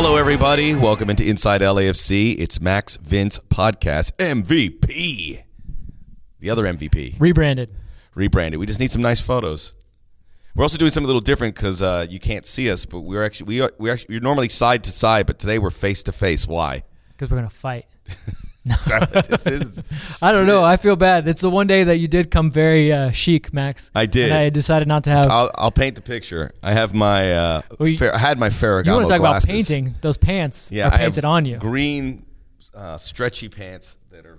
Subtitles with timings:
[0.00, 0.76] Hello, everybody.
[0.76, 2.38] Welcome into Inside LAFC.
[2.38, 5.42] It's Max Vince Podcast MVP.
[6.38, 7.16] The other MVP.
[7.18, 7.74] Rebranded.
[8.14, 8.60] Rebranded.
[8.60, 9.74] We just need some nice photos.
[10.54, 13.24] We're also doing something a little different because uh, you can't see us, but we're
[13.24, 16.12] actually we are we actually you're normally side to side, but today we're face to
[16.12, 16.46] face.
[16.46, 16.84] Why?
[17.10, 17.86] Because we're gonna fight.
[18.78, 19.80] Is that what this is?
[20.22, 20.62] I don't know.
[20.64, 21.26] I feel bad.
[21.28, 23.90] It's the one day that you did come very uh, chic, Max.
[23.94, 24.30] I did.
[24.32, 25.26] And I decided not to have.
[25.26, 26.52] I'll, I'll paint the picture.
[26.62, 29.20] I have my uh, Well, you- Fer- I had my Ferragamo you want to talk
[29.20, 29.44] glasses.
[29.44, 29.94] about painting?
[30.00, 31.56] Those pants Yeah, are painted on you.
[31.58, 32.26] Green,
[32.76, 34.38] uh, stretchy pants that are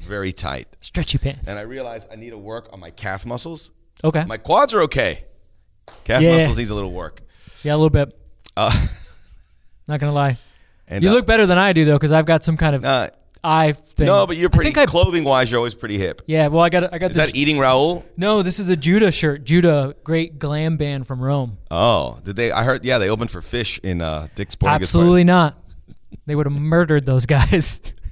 [0.00, 0.68] very tight.
[0.80, 1.48] Stretchy pants.
[1.50, 3.70] And I realized I need to work on my calf muscles.
[4.04, 4.24] okay.
[4.26, 5.24] My quads are okay.
[6.04, 6.32] Calf Yeah.
[6.34, 7.22] muscles needs a little work.
[7.62, 8.16] yeah, a little bit.
[8.56, 8.70] Uh,
[9.88, 10.36] Not gonna lie.
[10.88, 12.84] and You uh, look better than I do though, because I've got some kind of
[12.84, 13.08] uh,
[13.46, 14.06] eye thing.
[14.06, 15.50] no, but you're I pretty think I- clothing wise.
[15.50, 16.22] You're always pretty hip.
[16.26, 16.48] Yeah.
[16.48, 16.92] Well, I got.
[16.92, 17.26] I got Is the.
[17.26, 18.04] that eating Raul?
[18.16, 19.44] no, this is a Giuda shirt.
[19.44, 21.58] Giuda, great glam band from Rome.
[21.70, 22.50] Oh, did they?
[22.52, 22.84] I heard.
[22.84, 25.56] Yeah, they opened for Phish in uh, Dick's Sporting Goods Absolutely not.
[26.26, 27.92] They would have murdered those guys.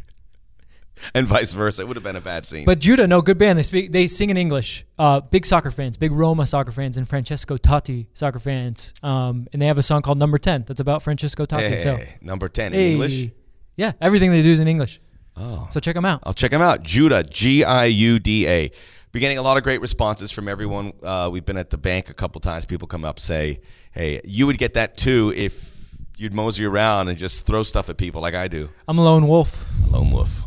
[1.14, 1.82] And vice versa.
[1.82, 2.64] It would have been a bad scene.
[2.64, 3.58] But Giuda, no good band.
[3.58, 4.86] They speak, they sing in English.
[4.98, 8.94] Uh, big soccer fans, big Roma soccer fans, and Francesco Totti soccer fans.
[9.02, 11.68] Um, and they have a song called Number Ten that's about Francesco Totti.
[11.68, 12.92] hey, so, number ten in hey.
[12.92, 13.28] English.
[13.76, 15.00] Yeah, everything they do is in English.
[15.36, 15.66] Oh.
[15.70, 16.20] So check them out.
[16.24, 16.82] I'll check them out.
[16.82, 18.70] Giuda, G I U D A.
[19.12, 20.92] Been getting a lot of great responses from everyone.
[21.02, 22.66] Uh, we've been at the bank a couple times.
[22.66, 23.60] People come up say,
[23.92, 27.96] "Hey, you would get that too if you'd mosey around and just throw stuff at
[27.96, 29.64] people like I do." I'm a lone wolf.
[29.88, 30.46] A Lone wolf.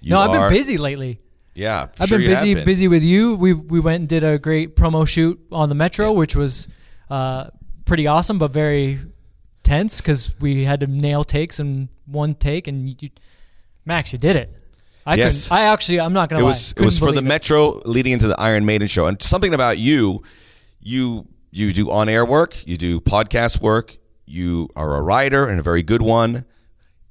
[0.00, 1.20] You no, I've been busy lately.
[1.54, 2.64] Yeah, I've sure been busy, been.
[2.66, 3.34] busy with you.
[3.34, 6.68] We we went and did a great promo shoot on the Metro, which was
[7.08, 7.48] uh,
[7.86, 8.98] pretty awesome, but very
[9.62, 12.68] tense because we had to nail takes in one take.
[12.68, 13.08] And you,
[13.86, 14.52] Max, you did it.
[15.06, 15.50] I Yes.
[15.52, 16.48] I actually, I'm not gonna It lie.
[16.48, 17.24] was it was for the it.
[17.24, 20.22] Metro leading into the Iron Maiden show, and something about you,
[20.80, 25.58] you you do on air work, you do podcast work, you are a writer and
[25.60, 26.44] a very good one,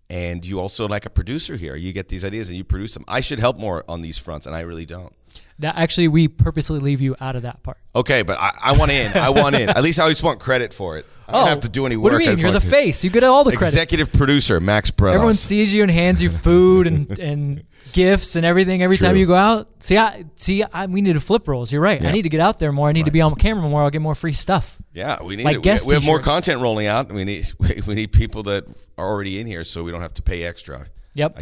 [0.10, 1.76] and you also like a producer here.
[1.78, 3.06] You get these ideas and you produce them.
[3.08, 5.14] I should help more on these fronts, and I really don't.
[5.60, 7.78] That actually, we purposely leave you out of that part.
[7.96, 9.14] Okay, but I, I want in.
[9.14, 9.70] I want in.
[9.70, 11.06] At least I just want credit for it.
[11.28, 12.12] I don't oh, have to do any work.
[12.12, 12.40] Oh, What do you mean?
[12.40, 13.04] You're the want face.
[13.06, 13.68] You get all the credit.
[13.68, 15.14] Executive producer Max Bretos.
[15.14, 19.26] Everyone sees you and hands you food and and gifts and everything every time you
[19.26, 19.70] go out.
[19.80, 20.64] See, I see.
[20.64, 21.72] I, we need to flip roles.
[21.72, 22.02] You're right.
[22.02, 22.10] Yeah.
[22.10, 22.90] I need to get out there more.
[22.90, 23.82] I need to be on camera more.
[23.84, 24.82] I'll get more free stuff.
[24.94, 25.64] Yeah, we need Like.
[25.64, 27.12] We- we, have more content rolling out.
[27.12, 27.46] We need
[27.88, 28.66] we need people that
[28.98, 30.86] are already in here, so we don't have to pay extra.
[31.14, 31.40] Yep,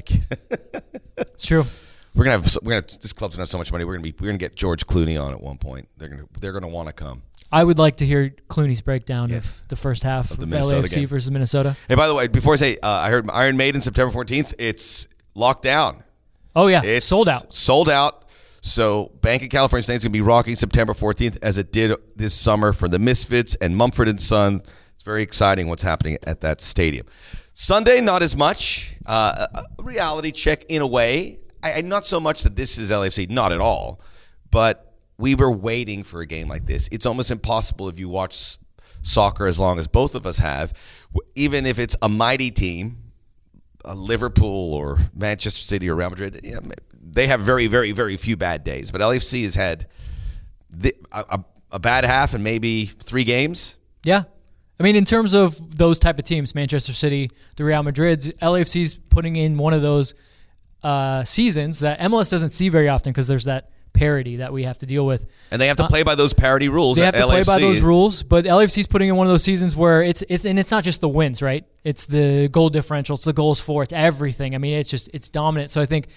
[1.18, 1.64] it's true.
[2.16, 3.86] We're gonna have we're gonna this club's gonna have so much money.
[3.86, 5.88] We're gonna be we're gonna get George Clooney on at one point.
[5.98, 7.24] They're gonna they're gonna want to come.
[7.52, 9.38] I would like to hear Clooney's breakdown Yeah.
[9.38, 11.08] of the first half of, the Minnesota LAFC game.
[11.08, 11.76] versus Minnesota.
[11.88, 14.54] Hey, by the way, before I say, uh, I heard Iron Maiden September fourteenth.
[14.60, 16.04] It's locked down.
[16.56, 17.52] Oh yeah, It's sold out.
[17.54, 18.26] Sold out.
[18.62, 22.74] So Banc of California State's gonna be rocking September fourteenth as it did this summer
[22.74, 24.62] for the Misfits and Mumford and Son.
[24.94, 27.08] It's very exciting what's happening at that stadium.
[27.54, 28.96] Sunday, not as much.
[29.06, 29.46] Uh,
[29.80, 31.40] reality check in a way.
[31.64, 34.02] I, not so much that this is LAFC, not at all.
[34.52, 36.90] But we were waiting for a game like this.
[36.92, 38.58] It's almost impossible if you watch
[39.02, 40.74] soccer as long as both of us have,
[41.36, 42.98] even if it's a mighty team
[43.86, 46.60] uh, Liverpool or Manchester City or Real Madrid, yeah,
[46.94, 48.92] they have very, very, very few bad days.
[48.92, 49.86] But LAFC has had
[50.70, 53.78] the, a, a, a bad half and maybe three games.
[54.04, 54.24] Yeah.
[54.80, 58.96] I mean, in terms of those type of teams, Manchester City, the Real Madrids, LAFC's
[58.96, 60.14] putting in one of those
[60.84, 64.78] uh, seasons that MLS doesn't see very often because there's that parity that we have
[64.80, 65.26] to deal with.
[65.52, 66.98] And they have to play by those parity rules.
[66.98, 69.44] Uh, They have to play by those rules, but LAFC's putting in one of those
[69.44, 71.64] seasons where it's it's and it's not just the wins, right?
[71.84, 74.56] It's the goal differential, it's the goals for, it's everything.
[74.56, 75.70] I mean, it's just it's dominant.
[75.70, 76.08] So I think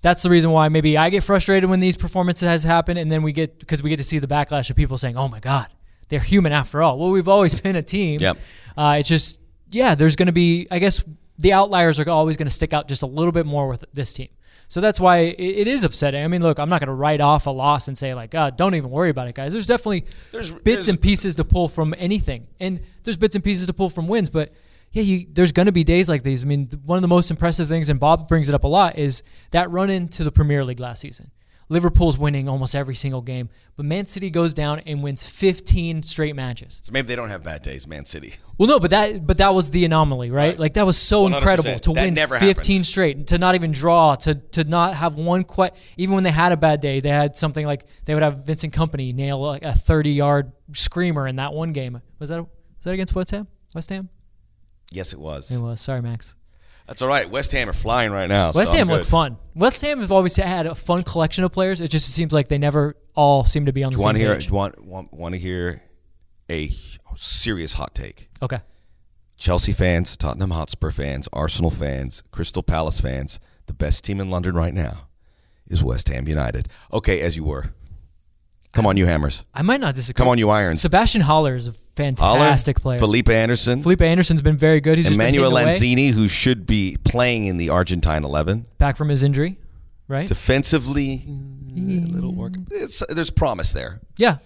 [0.00, 3.32] that's the reason why maybe I get frustrated when these performances happen, and then we
[3.32, 5.66] get because we get to see the backlash of people saying, "Oh my God,
[6.08, 8.18] they're human after all." Well, we've always been a team.
[8.20, 8.38] Yep.
[8.76, 9.40] Uh, it's just
[9.70, 11.04] yeah, there's going to be I guess
[11.38, 14.12] the outliers are always going to stick out just a little bit more with this
[14.12, 14.28] team.
[14.70, 16.22] So that's why it, is upsetting.
[16.22, 18.58] I mean, look, I'm not going to write off a loss and say like, God,
[18.58, 19.54] don't even worry about it, guys.
[19.54, 23.42] There's definitely There's- bits there's- and pieces to pull from anything, and there's bits and
[23.42, 24.28] pieces to pull from wins.
[24.28, 24.52] But
[24.92, 26.42] yeah, you, there's going to be days like these.
[26.42, 28.98] I mean, one of the most impressive things, and Bob brings it up a lot,
[28.98, 31.30] is that run into the Premier League last season.
[31.70, 36.34] Liverpool's winning almost every single game, but Man City goes down and wins 15 straight
[36.34, 36.80] matches.
[36.82, 38.32] So maybe they don't have bad days, Man City.
[38.56, 40.48] Well, no, but that but that was the anomaly, right?
[40.50, 40.58] Right.
[40.58, 41.36] Like that was so 100%.
[41.36, 42.88] incredible to That win never 15 happens.
[42.88, 45.74] straight, to not even draw, to to not have one quite.
[45.96, 48.72] Even when they had a bad day, they had something like they would have Vincent
[48.72, 52.00] Kompany nail like a 30 yard screamer in that one game.
[52.18, 52.48] Was that was
[52.84, 53.46] that against West Ham?
[53.74, 54.08] West Ham?
[54.90, 55.54] Yes, it was.
[55.54, 55.80] It was.
[55.82, 56.34] Sorry, Max.
[56.88, 57.28] That's all right.
[57.28, 58.50] West Ham are flying right now.
[58.54, 59.36] West so Ham look fun.
[59.54, 61.82] West Ham have always had a fun collection of players.
[61.82, 64.24] It just seems like they never all seem to be on the Do want same
[64.26, 64.34] hear?
[64.34, 64.46] page.
[64.46, 65.82] Do you want, want want to hear
[66.50, 66.70] a
[67.14, 68.30] serious hot take?
[68.42, 68.58] Okay.
[69.36, 74.54] Chelsea fans, Tottenham Hotspur fans, Arsenal fans, Crystal Palace fans, the best team in London
[74.56, 75.08] right now
[75.68, 76.68] is West Ham United.
[76.92, 77.66] Okay, as you were.
[78.72, 79.44] Come on, you hammers.
[79.54, 80.22] I might not disagree.
[80.22, 80.82] Come on, you irons.
[80.82, 82.98] Sébastien Haller is a fantastic player.
[82.98, 84.96] Felipe Anderson, Felipe Anderson's been very good.
[84.98, 85.72] He's Emmanuel hitting away,
[86.10, 88.66] Lanzini, who should be playing in the Argentine 11.
[88.78, 89.58] back from his injury,
[90.08, 90.26] right?
[90.26, 91.22] Defensively,
[91.76, 92.54] eh, a little work.
[92.70, 94.00] It's, there's promise there.
[94.16, 94.38] yeah.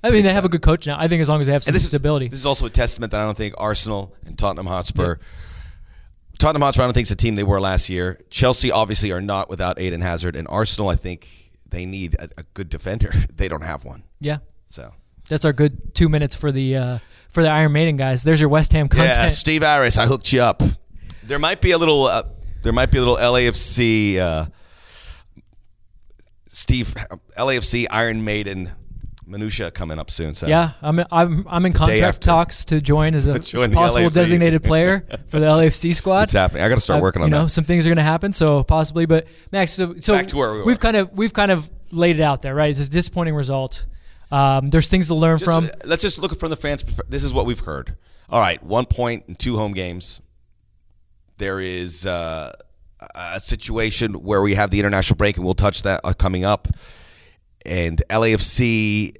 [0.00, 0.96] I mean, they have a good coach now.
[0.96, 2.26] I think as long as they have some And this stability.
[2.26, 5.16] is this is also a testament that I don't think Arsenal and Tottenham Hotspur.
[6.38, 8.16] Tottenham Hotspur, I don't think is the team they were last year.
[8.30, 11.26] Chelsea obviously are not without Eden Hazard, and Arsenal, I think
[11.68, 13.10] they need a, a good defender.
[13.36, 14.04] They don't have one.
[14.20, 14.38] yeah.
[14.68, 14.92] So
[15.28, 16.98] That's our good two minutes for the uh,
[17.28, 18.22] for the Iron Maiden guys.
[18.22, 19.16] There's your West Ham content.
[19.16, 20.62] yeah, Steve Harris, I hooked you up.
[21.24, 22.04] There might be a little.
[22.04, 22.22] Uh,
[22.62, 24.16] there might be a little LAFC.
[24.18, 24.46] Uh,
[26.46, 26.94] Steve
[27.36, 28.70] LAFC Iron Maiden
[29.26, 30.32] minutia coming up soon.
[30.32, 34.62] So Yeah, I'm I'm I'm in contract talks to join as a Join possible designated
[34.64, 36.22] player for the LAFC squad.
[36.22, 36.62] it's happening.
[36.62, 37.50] I got to start Uh, working you on know, that.
[37.50, 39.04] some things are going to happen, so possibly.
[39.04, 40.64] But Max, so, so Back to where we were.
[40.64, 42.70] we've kind of we've kind of laid it out there, right?
[42.70, 43.84] It's a disappointing result.
[44.30, 45.64] Um, there's things to learn Just, from.
[45.64, 46.82] uh, let's just look from the fans.
[47.08, 47.96] This is what we've heard.
[48.28, 50.20] All right, one point in two home games.
[51.38, 52.52] There is uh,
[53.14, 56.68] a situation where we have the international break, and we'll touch that uh, coming up.
[57.64, 59.14] And LAFC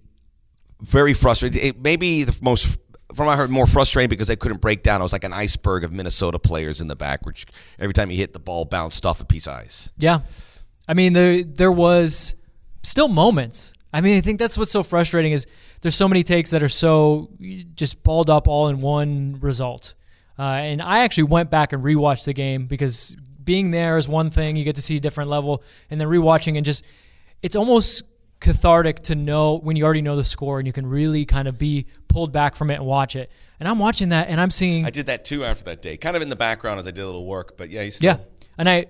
[0.80, 1.62] very frustrated.
[1.62, 2.78] It may be the most,
[3.14, 5.00] from what I heard, more frustrating because they couldn't break down.
[5.00, 7.46] It was like an iceberg of Minnesota players in the back, which
[7.78, 9.90] every time he hit the ball, bounced off a piece of ice.
[9.96, 10.20] Yeah,
[10.86, 12.34] I mean there there was
[12.82, 13.74] still moments.
[13.92, 15.46] I mean, I think that's what's so frustrating is
[15.80, 17.30] there's so many takes that are so
[17.74, 19.94] just balled up all in one result.
[20.38, 24.30] Uh, and I actually went back and rewatched the game because being there is one
[24.30, 26.84] thing you get to see a different level, and then rewatching and just
[27.42, 28.02] it's almost
[28.40, 31.58] cathartic to know when you already know the score and you can really kind of
[31.58, 33.32] be pulled back from it and watch it.
[33.58, 36.14] And I'm watching that and I'm seeing I did that too after that day, kind
[36.14, 37.56] of in the background as I did a little work.
[37.56, 38.24] But yeah, you still, yeah,
[38.58, 38.86] and I,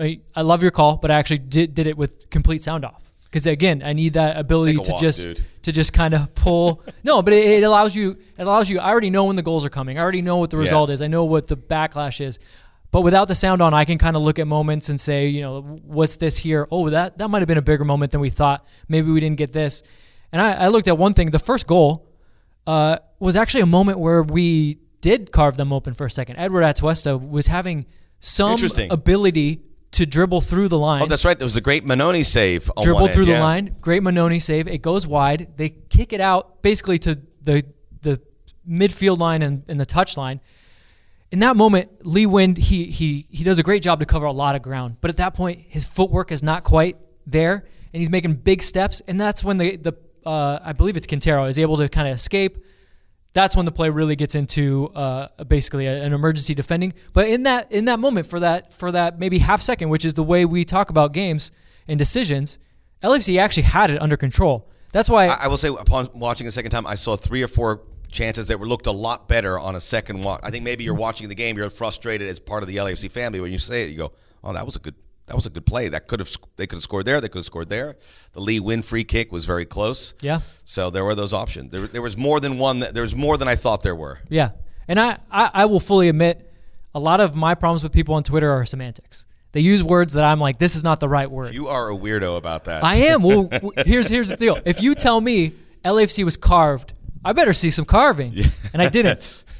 [0.00, 3.11] I, I love your call, but I actually did, did it with complete sound off
[3.32, 5.40] because again, I need that ability to walk, just dude.
[5.62, 6.82] to just kind of pull.
[7.02, 8.18] no, but it, it allows you.
[8.36, 8.78] It allows you.
[8.78, 9.98] I already know when the goals are coming.
[9.98, 11.00] I already know what the result is.
[11.00, 12.38] I know what the backlash is.
[12.90, 15.40] But without the sound on, I can kind of look at moments and say, you
[15.40, 16.68] know, what's this here?
[16.70, 18.66] Oh, that that might have been a bigger moment than we thought.
[18.86, 19.82] Maybe we didn't get this.
[20.30, 21.30] And I, I looked at one thing.
[21.30, 22.06] The first goal
[22.66, 26.36] uh, was actually a moment where we did carve them open for a second.
[26.36, 27.86] Eduard Atuesta was having
[28.20, 28.92] some Interesting.
[28.92, 31.02] ability to dribble through the line.
[31.02, 31.38] Oh, that's right.
[31.38, 32.70] There was the great Mannone save.
[32.76, 33.42] On dribble one end, through the yeah.
[33.42, 33.76] line.
[33.80, 34.66] Great Mannone save.
[34.66, 35.56] It goes wide.
[35.56, 37.62] They kick it out basically to the
[38.00, 38.20] the
[38.68, 40.40] midfield line and, and the touch line.
[41.30, 44.32] In that moment, Lee Nguyen he he he does a great job to cover a
[44.32, 44.96] lot of ground.
[45.00, 46.96] But at that point, his footwork is not quite
[47.26, 47.54] there,
[47.92, 49.00] and he's making big steps.
[49.06, 49.94] And that's when the the
[50.24, 52.58] uh, I believe it's Quintero is able to kind of escape.
[53.34, 56.92] That's when the play really gets into uh, basically an emergency defending.
[57.12, 60.14] But in that in that moment, for that for that maybe half second, which is
[60.14, 61.50] the way we talk about games
[61.88, 62.58] and decisions,
[63.02, 64.68] LFC actually had it under control.
[64.92, 67.48] That's why I, I will say, upon watching a second time, I saw three or
[67.48, 67.80] four
[68.10, 70.40] chances that were looked a lot better on a second walk.
[70.44, 73.40] I think maybe you're watching the game, you're frustrated as part of the LAFC family.
[73.40, 74.12] When you say it, you go,
[74.44, 74.94] "Oh, that was a good."
[75.26, 75.88] That was a good play.
[75.88, 77.20] That could have they could have scored there.
[77.20, 77.96] They could have scored there.
[78.32, 80.14] The Lee Nguyen free kick was very close.
[80.20, 80.40] Yeah.
[80.64, 81.70] So there were those options.
[81.72, 82.80] There, there was more than one.
[82.80, 84.18] That, there was more than I thought there were.
[84.28, 84.50] Yeah.
[84.88, 86.52] And I, I, I will fully admit
[86.94, 89.26] a lot of my problems with people on Twitter are semantics.
[89.52, 91.54] They use words that I'm like, this is not the right word.
[91.54, 92.82] You are a weirdo about that.
[92.82, 93.22] I am.
[93.22, 93.48] Well,
[93.86, 94.58] here's here's the deal.
[94.64, 95.52] If you tell me
[95.84, 98.32] LAFC was carved, I better see some carving.
[98.34, 98.46] yeah.
[98.72, 99.44] And I didn't.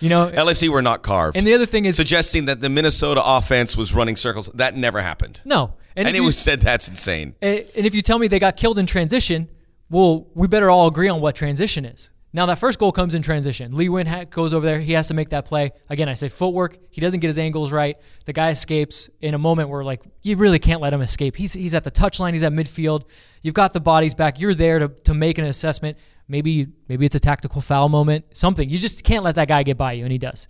[0.00, 1.36] You know, LFC were not carved.
[1.36, 4.48] and the other thing is suggesting that the Minnesota offense was running circles.
[4.54, 5.40] That never happened.
[5.44, 5.74] no.
[5.96, 7.36] And, if Anyone you, who said that's insane.
[7.40, 9.48] and if you tell me they got killed in transition,
[9.88, 12.10] well, we better all agree on what transition is.
[12.32, 13.70] Now that first goal comes in transition.
[13.76, 14.80] Lee Nguyen goes over there.
[14.80, 15.70] He has to make that play.
[15.88, 16.78] Again, I say footwork.
[16.90, 17.96] He doesn't get his angles right.
[18.24, 21.36] The guy escapes in a moment where like you really can't let him escape.
[21.36, 22.32] He's he's at the touchline.
[22.32, 23.04] He's at midfield.
[23.42, 24.40] You've got the bodies back.
[24.40, 25.96] You're there to, to make an assessment.
[26.28, 28.36] Maybe maybe it's a tactical foul moment.
[28.36, 30.48] Something you just can't let that guy get by you, and he does.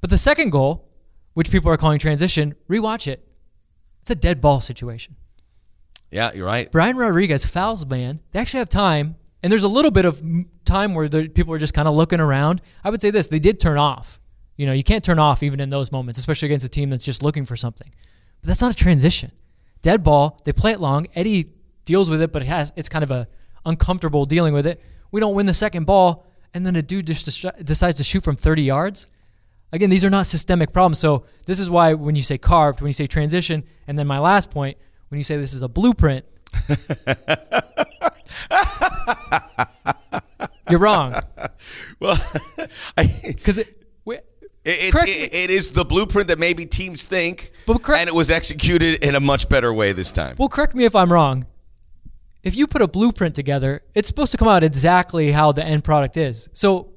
[0.00, 0.88] But the second goal,
[1.34, 3.26] which people are calling transition, rewatch it.
[4.02, 5.16] It's a dead ball situation.
[6.10, 6.70] Yeah, you're right.
[6.72, 8.20] Brian Rodriguez fouls man.
[8.32, 10.22] They actually have time, and there's a little bit of
[10.64, 12.62] time where the, people are just kind of looking around.
[12.82, 14.20] I would say this: they did turn off.
[14.56, 17.04] You know, you can't turn off even in those moments, especially against a team that's
[17.04, 17.88] just looking for something.
[18.40, 19.30] But that's not a transition.
[19.82, 20.40] Dead ball.
[20.44, 21.06] They play it long.
[21.14, 21.52] Eddie
[21.84, 23.28] deals with it, but it has it's kind of a
[23.68, 24.82] uncomfortable dealing with it.
[25.10, 28.36] We don't win the second ball, and then a dude just decides to shoot from
[28.36, 29.06] 30 yards.
[29.72, 30.98] Again, these are not systemic problems.
[30.98, 34.18] So this is why when you say carved, when you say transition, and then my
[34.18, 36.24] last point, when you say this is a blueprint,
[40.70, 41.14] You're wrong.
[42.00, 42.16] Well,
[43.26, 43.68] Because it,
[44.06, 44.22] It,
[44.64, 48.30] it's, it, it is the blueprint that maybe teams think, But correct- and it was
[48.30, 50.36] executed in a much better way this time.
[50.38, 51.46] well, correct me if I'm wrong.
[52.48, 55.84] If you put a blueprint together, it's supposed to come out exactly how the end
[55.84, 56.48] product is.
[56.52, 56.90] So,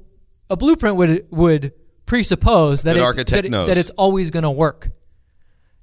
[0.50, 1.74] a blueprint would would
[2.06, 4.90] presuppose that it's, that, it- that it's always going to work.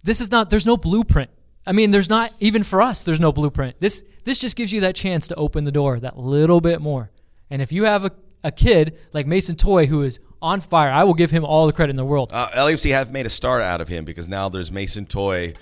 [0.02, 0.50] This is not.
[0.50, 1.30] There's no blueprint.
[1.66, 3.04] I mean, there's not even for us.
[3.04, 3.78] There's no blueprint.
[3.80, 7.10] This this just gives you that chance to open the door that little bit more.
[7.50, 8.10] And if you have a,
[8.44, 11.72] a kid like Mason Toye who is on fire, I will give him all the
[11.72, 12.30] credit in the world.
[12.32, 15.52] Uh, LAFC have made a star out of him because now there's Mason Toye.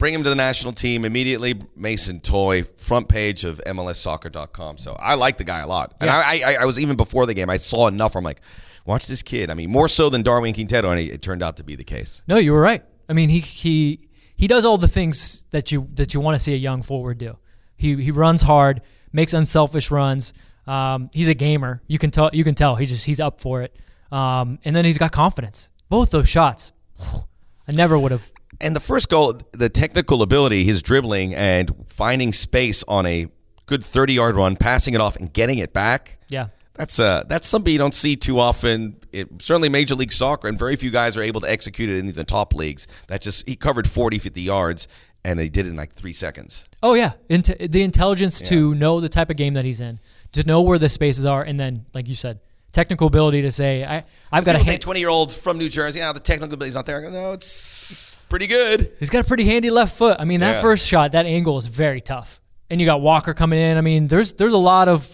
[0.00, 1.54] Bring him to the national team immediately.
[1.76, 4.78] Mason Toye, front page of MLSsoccer.com.
[4.78, 5.94] So I like the guy a lot.
[6.00, 6.16] And Yeah.
[6.24, 8.16] I, I, I was even before the game, I saw enough.
[8.16, 8.40] I'm like,
[8.86, 9.50] watch this kid.
[9.50, 11.84] I mean, more so than Darwin Quintero, and it, it turned out to be the
[11.84, 12.22] case.
[12.26, 12.82] No, you were right.
[13.08, 16.38] I mean, he he he does all the things that you that you want to
[16.38, 17.36] see a young forward do.
[17.76, 18.80] He he runs hard,
[19.12, 20.32] makes unselfish runs.
[20.66, 21.82] Um, he's a gamer.
[21.88, 22.30] You can tell.
[22.32, 22.76] You can tell.
[22.76, 23.76] He just he's up for it.
[24.10, 25.70] Um, and then he's got confidence.
[25.88, 28.32] Both those shots, I never would have.
[28.60, 33.26] And the first goal, the technical ability, his dribbling and finding space on a
[33.66, 36.18] good 30 yard run, passing it off and getting it back.
[36.28, 38.96] Yeah, That's uh, that's something you don't see too often.
[39.12, 42.12] It, certainly Major League Soccer, and very few guys are able to execute it in
[42.12, 42.86] the top leagues.
[43.08, 44.88] That just he covered 40, 50 yards,
[45.24, 46.68] and he did it in like three seconds.
[46.82, 49.98] Oh yeah, the intelligence to know the type of game that he's in,
[50.32, 52.40] to know where the spaces are, and then, like you said,
[52.72, 54.00] technical ability to say, I
[54.30, 55.98] I've got a People say 20 year olds from New Jersey.
[55.98, 56.98] Yeah, the technical ability's not there.
[56.98, 58.92] I go, no, it's, it's pretty good.
[58.98, 60.16] He's got a pretty handy left foot.
[60.18, 60.60] I mean, that Yeah.
[60.62, 62.40] first shot, that angle is very tough.
[62.70, 63.76] And you got Walker coming in.
[63.76, 65.06] I mean, there's there's a lot of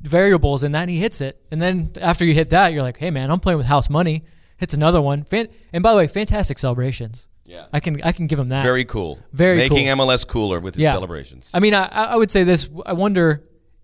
[0.00, 0.82] variables in that.
[0.82, 3.40] And he hits it, and then after you hit that, you're like, hey man, I'm
[3.40, 4.22] playing with house money.
[4.56, 5.24] Hits another one.
[5.24, 7.28] Fan- and by the way, fantastic celebrations.
[7.44, 7.64] Yeah.
[7.72, 8.62] I can I can give him that.
[8.62, 9.18] Very cool.
[9.32, 10.06] Very Making cool.
[10.06, 10.92] MLS cooler with his Yeah.
[10.92, 11.50] celebrations.
[11.52, 12.70] I mean, I, I would say this.
[12.86, 13.42] I wonder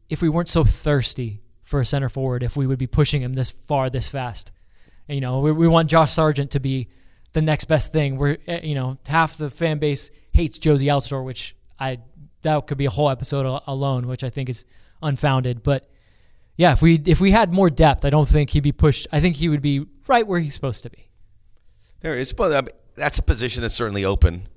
[0.08, 3.32] if we weren't so thirsty for a center forward, if we would be pushing him
[3.34, 4.52] this far, this fast.
[5.08, 6.88] And, you know, we, we want Josh Sargent to be
[7.32, 8.16] the next best thing.
[8.16, 11.98] We're, eh, you know, half the fan base hates Jozy Altidore, which I
[12.42, 14.64] that could be a whole episode alone, which I think is
[15.02, 15.62] unfounded.
[15.62, 15.88] But
[16.56, 19.06] yeah, if we if we had more depth, I don't think he'd be pushed.
[19.12, 21.08] I think he would be right where he's supposed to be.
[22.00, 24.48] There is, but that's a position that's certainly open,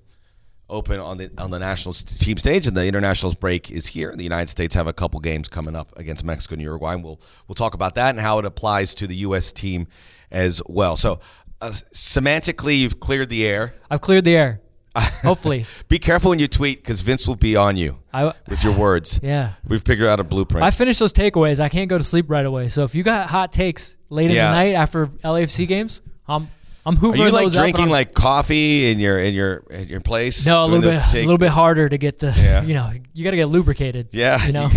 [0.70, 4.16] open on the on the national team stage, and the internationals break is here.
[4.16, 7.20] The United States have a couple games coming up against Mexico and Uruguay, and we'll
[7.48, 9.52] we'll talk about that and how it applies to the U.S.
[9.52, 9.88] team
[10.32, 10.96] as well.
[10.96, 11.20] So,
[11.62, 13.76] uh, semantically, you've cleared the air.
[13.90, 14.62] I've cleared the air.
[15.24, 18.74] Hopefully, Be careful when you tweet because Vince will be on you I with your
[18.74, 19.22] words.
[19.24, 19.52] yeah.
[19.66, 20.66] We've figured out a blueprint.
[20.66, 21.62] I finish those takeaways.
[21.62, 22.68] I can't go to sleep right away.
[22.68, 26.50] So if you got hot takes late in the night after LAFC games, I'm
[26.86, 30.46] I'm hoovering Are you like drinking like coffee in your in your in your place?
[30.48, 32.64] no a little bit those a little bit harder to get the Yeah.
[32.66, 34.10] you know you got to get lubricated.
[34.14, 34.46] Yeah.
[34.46, 34.68] you know,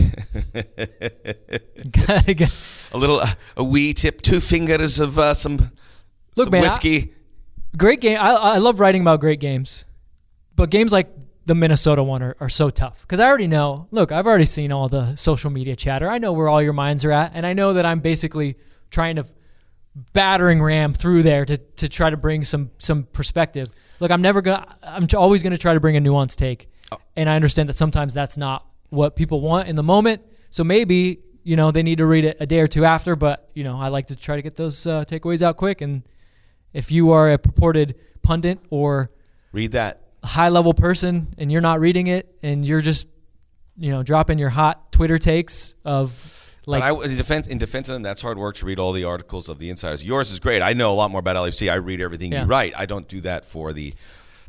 [2.07, 3.21] gotta get a little
[3.57, 5.59] a wee tip, two fingers of uh, some
[6.37, 6.67] Look, some man, I-
[7.76, 8.19] great game.
[8.21, 9.87] I I love writing about great games,
[10.57, 11.09] but games like
[11.47, 13.87] the Minnesota one are, are so tough because I already know.
[13.91, 16.09] Look, I've already seen all the social media chatter.
[16.09, 18.57] I know where all your minds are at, and I know that I'm basically
[18.91, 19.26] trying to
[20.12, 23.67] battering ram through there to, to try to bring some some perspective.
[24.00, 24.67] Look, I'm never gonna.
[24.83, 26.69] I'm always gonna try to bring a nuanced take,
[27.17, 30.23] and I understand that sometimes that's not what people want in the moment.
[30.50, 33.17] So maybe you know they need to read it a day or two after.
[33.17, 35.81] But you know I like to try to get those uh, takeaways out quick.
[35.81, 36.03] And
[36.75, 39.11] if you are a purported pundit or
[39.52, 40.02] Read that.
[40.23, 43.09] high level person and you're not reading it and you're just
[43.78, 46.11] you know dropping your hot Twitter takes of
[46.66, 48.93] like but I, in defense, in defense of them, that's hard work to read all
[48.93, 50.02] the articles of the insiders.
[50.04, 50.62] Yours is great.
[50.62, 51.71] I know a lot more about LFC.
[51.71, 52.43] I read everything Yeah.
[52.45, 52.73] you write.
[52.76, 53.93] I don't do that for the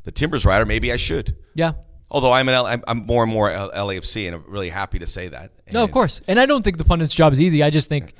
[0.05, 0.65] the Timbers writer.
[0.65, 1.35] Maybe I should.
[1.55, 1.73] yeah.
[2.11, 5.27] Although I'm an L, I'm, more and more LAFC, and I'm really happy to say
[5.29, 5.49] that.
[5.73, 6.21] No, of course.
[6.27, 7.63] And I don't think the pundit's job is easy.
[7.63, 8.13] I just think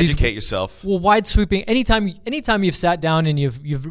[0.00, 0.84] Educate yourself.
[0.84, 1.62] well, wide sweeping.
[1.64, 3.86] Anytime, anytime you've sat down and you've you've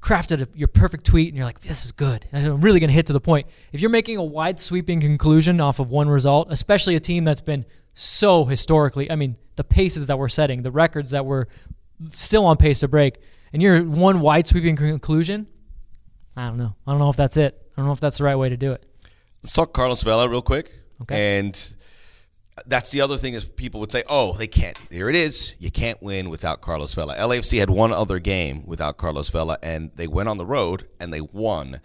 [0.00, 2.26] crafted a, your perfect tweet and you're like, this is good.
[2.32, 3.48] I'm really going to hit to the point.
[3.72, 7.40] If you're making a wide sweeping conclusion off of one result, especially a team that's
[7.40, 11.46] been so historically, I mean, the paces that we're setting, the records that we're
[12.10, 13.18] still on pace to break,
[13.52, 15.46] and you're one wide sweeping conclusion.
[16.36, 16.76] I don't know.
[16.86, 17.60] I don't know if that's it.
[17.72, 18.86] I don't know if that's the right way to do it.
[19.42, 20.72] Let's talk Carlos Vela real quick.
[21.02, 21.38] Okay.
[21.38, 21.75] And
[22.66, 25.56] that's the other thing is people would say, "Oh, they can't." There it is.
[25.58, 27.14] You can't win without Carlos Vela.
[27.16, 31.12] LAFC had one other game without Carlos Vela, and they went on the road and
[31.12, 31.80] they won.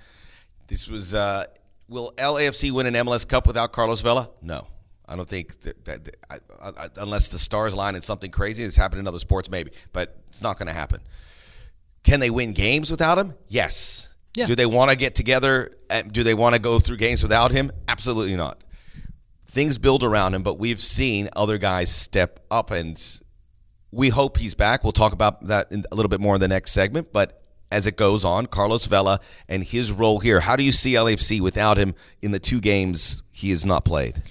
[0.68, 1.14] This was.
[1.14, 1.46] Uh,
[1.90, 4.30] will LAFC win an MLS Cup without Carlos Vela?
[4.42, 4.68] No.
[5.06, 6.38] I don't think that, that, that- I,
[6.70, 8.64] I, unless the stars line and something crazy.
[8.64, 11.02] It's happened in other sports, maybe, but it's not going to happen.
[12.04, 13.34] Can they win games without him?
[13.48, 14.16] Yes.
[14.36, 14.46] Yeah.
[14.46, 15.72] Do they want to get together?
[15.90, 17.72] Uh, Do they want to go through games without him?
[17.90, 18.64] Absolutely not.
[19.52, 23.22] Things build around him, but we've seen other guys step up, and
[23.92, 24.84] we hope he's back.
[24.84, 27.38] We'll talk about that a little bit more in the next segment, but.
[27.74, 30.42] As it goes on, Carlos Vela and his role here.
[30.42, 34.22] How do you see LAFC without him in the two games he has not played?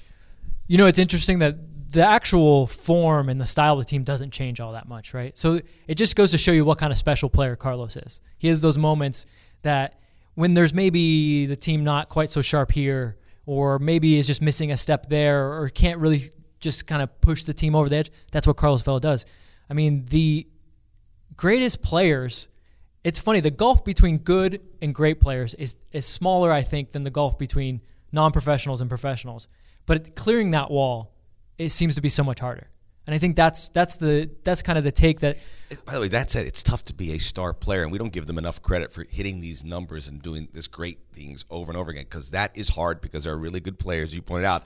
[0.67, 1.57] You know, it's interesting that
[1.91, 5.39] the actual form and the style of the team doesn't change all that much, right?
[5.39, 8.21] So it just goes to show you what kind of special player Carlos is.
[8.37, 9.25] He has those moments
[9.63, 9.99] that
[10.35, 13.17] when there's maybe the team not quite so sharp here,
[13.51, 16.23] or maybe is just missing a step there, or can't really
[16.61, 18.09] just kind of push the team over the edge.
[18.31, 19.27] That's what Carlos Vela does.
[19.69, 20.47] I mean, the
[21.35, 22.49] greatest players.
[23.03, 23.41] It's funny.
[23.41, 27.41] The gulf between good and great players is is smaller, I think, than the gulf
[27.41, 27.81] between
[28.13, 29.49] non-professionals and professionals.
[29.85, 31.13] But clearing that wall,
[31.59, 32.69] it seems to be so much harder.
[33.07, 35.37] And I think that's that's the that's kind of the take that.
[35.87, 38.13] By the way, that said, it's tough to be a star player, and we don't
[38.13, 41.79] give them enough credit for hitting these numbers and doing this great things over and
[41.79, 43.01] over again because that is hard.
[43.01, 44.65] Because there are really good players you pointed out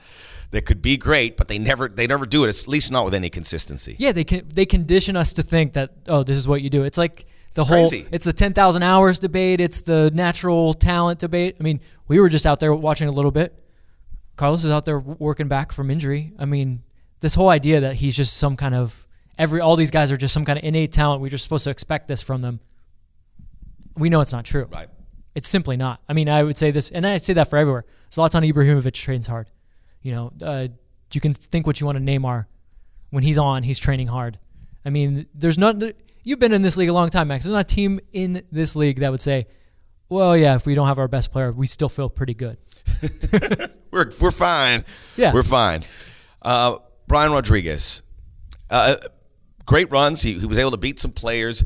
[0.51, 2.49] that could be great, but they never they never do it.
[2.49, 3.95] At least not with any consistency.
[3.99, 6.83] Yeah, they can they condition us to think that oh, this is what you do.
[6.83, 7.25] It's like
[7.55, 8.07] the it's whole crazy.
[8.11, 11.55] it's the 10,000 hours debate, it's the natural talent debate.
[11.59, 13.57] I mean, we were just out there watching a little bit.
[14.35, 16.33] Carlos is out there working back from injury.
[16.37, 16.83] I mean,
[17.19, 19.07] this whole idea that he's just some kind of
[19.37, 21.21] every all these guys are just some kind of innate talent.
[21.21, 22.59] We're just supposed to expect this from them.
[23.97, 24.67] We know it's not true.
[24.71, 24.87] Right.
[25.35, 26.01] It's simply not.
[26.07, 27.85] I mean, I would say this, and I say that for everywhere.
[28.09, 29.51] Zlatan Ibrahimovic trains hard.
[30.01, 30.67] You know, uh,
[31.11, 32.45] you can think what you want to Neymar.
[33.09, 34.37] When he's on, he's training hard.
[34.85, 35.81] I mean, there's not.
[36.23, 37.45] You've been in this league a long time, Max.
[37.45, 39.47] There's not a team in this league that would say,
[40.09, 42.57] "Well, yeah, if we don't have our best player, we still feel pretty good."
[43.91, 44.83] we're we're fine.
[45.17, 45.81] Yeah, we're fine.
[46.41, 46.77] Uh,
[47.07, 48.03] Brian Rodriguez,
[48.69, 48.95] uh,
[49.65, 50.21] great runs.
[50.21, 51.63] He, he was able to beat some players.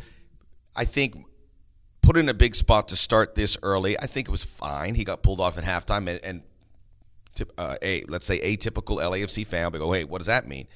[0.76, 1.16] I think
[2.02, 3.98] put in a big spot to start this early.
[4.00, 4.96] I think it was fine.
[4.96, 6.44] He got pulled off at halftime, and, and
[7.58, 10.68] uh, a let's say atypical LAFC fan would go, "Hey, what does that mean?"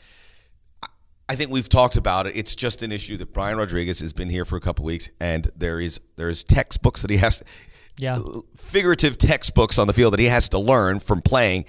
[1.30, 2.36] I think we've talked about it.
[2.36, 5.50] It's just an issue that Brian Rodriguez has been here for a couple weeks, and
[5.56, 7.44] there is there is textbooks that he has,
[7.98, 8.20] yeah,
[8.56, 11.66] figurative textbooks on the field that he has to learn from playing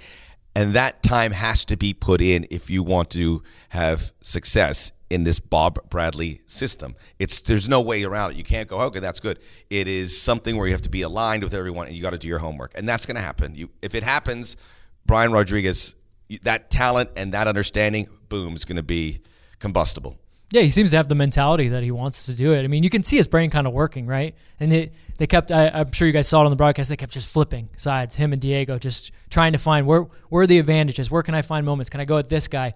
[0.55, 5.23] and that time has to be put in if you want to have success in
[5.23, 6.95] this Bob Bradley system.
[7.19, 8.37] It's there's no way around it.
[8.37, 9.39] You can't go, okay, that's good.
[9.69, 12.17] It is something where you have to be aligned with everyone and you got to
[12.17, 12.71] do your homework.
[12.75, 13.53] And that's going to happen.
[13.55, 14.57] You if it happens,
[15.05, 15.95] Brian Rodriguez
[16.41, 19.19] that talent and that understanding, boom, is going to be
[19.59, 20.17] combustible.
[20.51, 22.63] Yeah, he seems to have the mentality that he wants to do it.
[22.63, 24.35] I mean, you can see his brain kind of working, right?
[24.59, 26.95] And it, they kept, I, am sure you guys saw it on the broadcast, they
[26.95, 30.59] kept just flipping sides, him and Diego, just trying to find where, where are the
[30.59, 31.09] advantages?
[31.09, 31.89] Where can I find moments?
[31.89, 32.73] Can I go at this guy?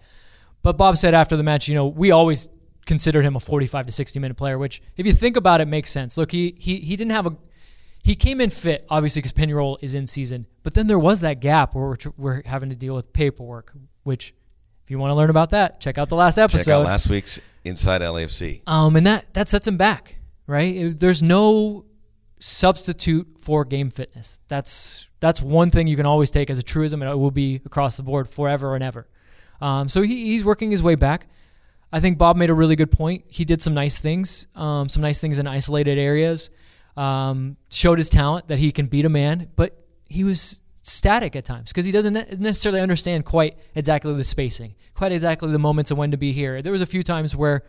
[0.63, 2.49] But Bob said after the match, you know, we always
[2.85, 5.91] considered him a 45 to 60 minute player, which, if you think about it, makes
[5.91, 6.17] sense.
[6.17, 7.37] Look, he, he, he didn't have a,
[8.03, 10.47] he came in fit, obviously, because Penarol is in season.
[10.63, 14.33] But then there was that gap where we're, we're having to deal with paperwork, which
[14.83, 16.65] if you want to learn about that, check out the last episode.
[16.65, 18.61] Check out last week's Inside LAFC.
[18.67, 20.17] Um, and that that sets him back,
[20.47, 20.97] right?
[20.97, 21.85] There's no
[22.39, 24.39] substitute for game fitness.
[24.47, 27.61] That's that's one thing you can always take as a truism, and it will be
[27.65, 29.07] across the board forever and ever.
[29.61, 31.27] Um, so he, he's working his way back.
[31.91, 33.25] I think Bob made a really good point.
[33.27, 36.49] He did some nice things, um, some nice things in isolated areas.
[36.95, 41.45] Um, showed his talent that he can beat a man, but he was static at
[41.45, 45.97] times because he doesn't necessarily understand quite exactly the spacing, quite exactly the moments of
[45.97, 46.61] when to be here.
[46.61, 47.63] There was a few times where,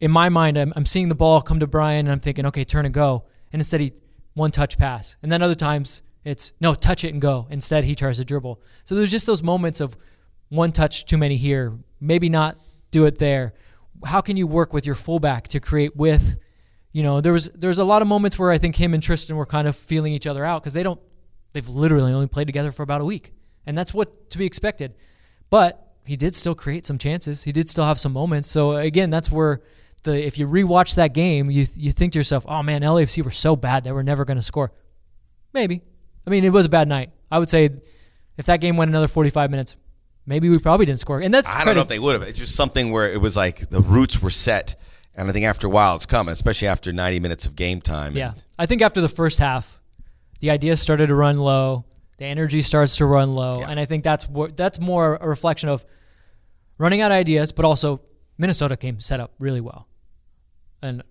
[0.00, 2.64] in my mind, I'm, I'm seeing the ball come to Brian and I'm thinking, okay,
[2.64, 3.92] turn and go, and instead he
[4.34, 7.46] one touch pass, and then other times it's no touch it and go.
[7.50, 8.60] Instead he tries to dribble.
[8.84, 9.96] So there's just those moments of
[10.48, 12.56] one touch too many here, maybe not
[12.90, 13.54] do it there.
[14.04, 16.38] How can you work with your fullback to create width?
[16.92, 19.36] You know, there was there's a lot of moments where I think him and Tristan
[19.36, 21.00] were kind of feeling each other out because they don't
[21.52, 23.32] They've literally only played together for about a week.
[23.66, 24.94] And that's what to be expected.
[25.50, 27.44] But he did still create some chances.
[27.44, 28.48] He did still have some moments.
[28.48, 29.60] So again, that's where
[30.02, 33.30] the if you rewatch that game, you you think to yourself, "Oh man, LAFC were
[33.30, 34.72] so bad they were never going to score."
[35.52, 35.82] Maybe.
[36.26, 37.10] I mean, it was a bad night.
[37.30, 37.68] I would say
[38.36, 39.76] if that game went another 45 minutes,
[40.26, 41.20] maybe we probably didn't score.
[41.20, 42.22] And that's I don't know if they would have.
[42.28, 44.76] It's just something where it was like the roots were set.
[45.16, 48.16] And I think after a while it's coming, especially after 90 minutes of game time.
[48.16, 48.32] Yeah.
[48.58, 49.79] I think after the first half,
[50.40, 51.84] the ideas started to run low,
[52.18, 53.70] the energy starts to run low, yeah.
[53.70, 55.84] and I think that's what that's more a reflection of
[56.76, 58.02] running out of ideas, but also
[58.36, 59.88] Minnesota came set up really well,
[60.82, 61.02] and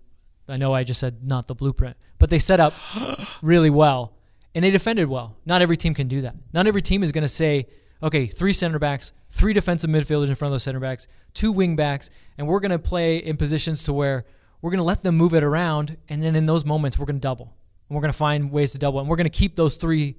[0.48, 2.74] I know I just said not the blueprint, but they set up
[3.42, 4.14] really well
[4.56, 5.38] and they defended well.
[5.46, 6.36] Not every team can do that.
[6.54, 7.68] Not every team is going to say,
[8.02, 11.76] okay, three center backs, three defensive midfielders in front of those center backs, two wing
[11.76, 14.26] backs, and we're going to play in positions to where
[14.62, 17.18] we're going to let them move it around, and then in those moments we're going
[17.18, 17.56] to double
[17.90, 19.00] and we're going to find ways to double.
[19.00, 20.16] And we're going to keep those three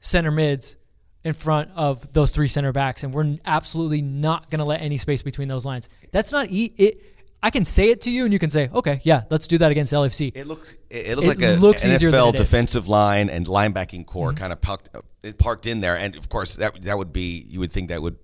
[0.00, 0.76] center mids
[1.24, 4.96] in front of those three center backs, and we're absolutely not going to let any
[4.96, 5.88] space between those lines.
[6.10, 7.00] That's not e- it.
[7.44, 9.70] I can say it to you, and you can say, "Okay, yeah, let's do that
[9.70, 12.34] against LFC." It looked it, looked It like a looks easier than NFL is.
[12.34, 12.42] Mm-hmm.
[12.42, 14.90] defensive line and linebacking corps kind of parked,
[15.38, 18.16] parked in there, and of course that that would be you would think that would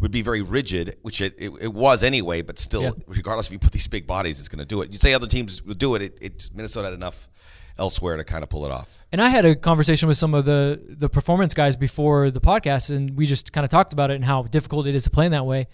[0.00, 2.42] would be very rigid, which it, it, it was anyway.
[2.42, 2.90] But still, Yeah.
[3.06, 4.90] regardless if you put these big bodies, it's going to do it.
[4.90, 7.28] You say other teams will do it, it, it Minnesota had enough
[7.78, 9.04] elsewhere to kind of pull it off.
[9.10, 12.94] And I had a conversation with some of the the performance guys before the podcast,
[12.94, 15.26] and we just kind of talked about it and how difficult it is to play
[15.26, 15.66] in that way.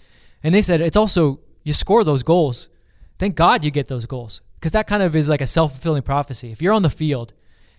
[0.43, 2.69] And they said it's also you score those goals.
[3.19, 6.01] Thank God you get those goals because that kind of is like a self fulfilling
[6.03, 6.51] prophecy.
[6.51, 7.33] If you're on the field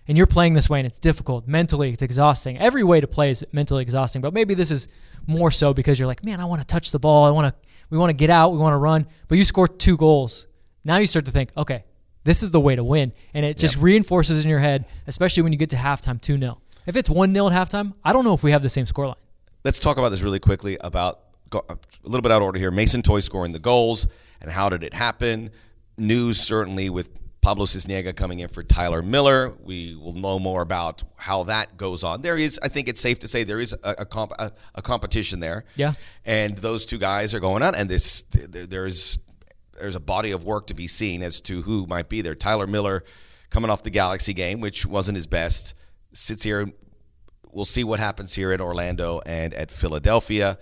[0.07, 2.57] and you're playing this way and it's difficult mentally, it's exhausting.
[2.57, 4.87] Every way to play is mentally exhausting, but maybe this is
[5.27, 7.25] more so because you're like, man, I want to touch the ball.
[7.25, 7.69] I want to.
[7.89, 8.51] We want to get out.
[8.51, 9.05] We want to run.
[9.27, 10.47] But you score two goals.
[10.83, 11.83] Now you start to think, okay,
[12.23, 13.13] this is the way to win.
[13.33, 16.59] And it just reinforces in your head, especially when you get to halftime 2 0.
[16.85, 19.15] If it's 1 0 at halftime, I don't know if we have the same scoreline.
[19.63, 21.19] Let's talk about this really quickly about
[21.53, 22.71] a little bit out of order here.
[22.71, 24.07] Mason Toye scoring the goals
[24.41, 25.51] and how did it happen?
[25.97, 29.53] News certainly with Pablo Sisniega coming in for Tyler Miller.
[29.61, 32.21] We will know more about how that goes on.
[32.21, 34.81] There is, I think it's safe to say, there is a, a, comp, a, a
[34.81, 35.65] competition there.
[35.75, 35.93] Yeah.
[36.25, 39.19] and those two guys are going on, and this there's
[39.77, 42.33] there's a body of work to be seen as to who might be there.
[42.33, 43.03] Tyler Miller,
[43.49, 45.75] coming off the Galaxy game, which wasn't his best,
[46.13, 46.71] sits here.
[47.51, 50.57] We'll see what happens here in Orlando and at Philadelphia.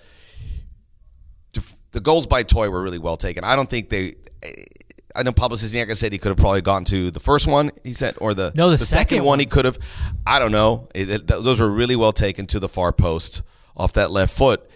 [1.91, 3.43] The goals by Toye were really well taken.
[3.43, 4.15] I don't think they.
[5.15, 7.71] I know Pablo Sisniega said he could have probably gone to the first one.
[7.83, 9.77] He said, or the No, the second, second one he could have.
[10.25, 10.87] I don't know.
[10.95, 13.43] It, it- those were really well taken to the far post
[13.75, 14.69] off that left foot.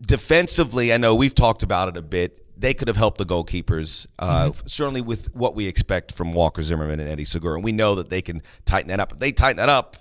[0.00, 2.42] Defensively, I know we've talked about it a bit.
[2.58, 4.66] They could have helped the goalkeepers, uh, Mm-hmm.
[4.66, 7.54] certainly with what we expect from Walker Zimmerman and Eddie Segura.
[7.54, 9.12] And we know that they can tighten that up.
[9.12, 9.96] If they tighten that up,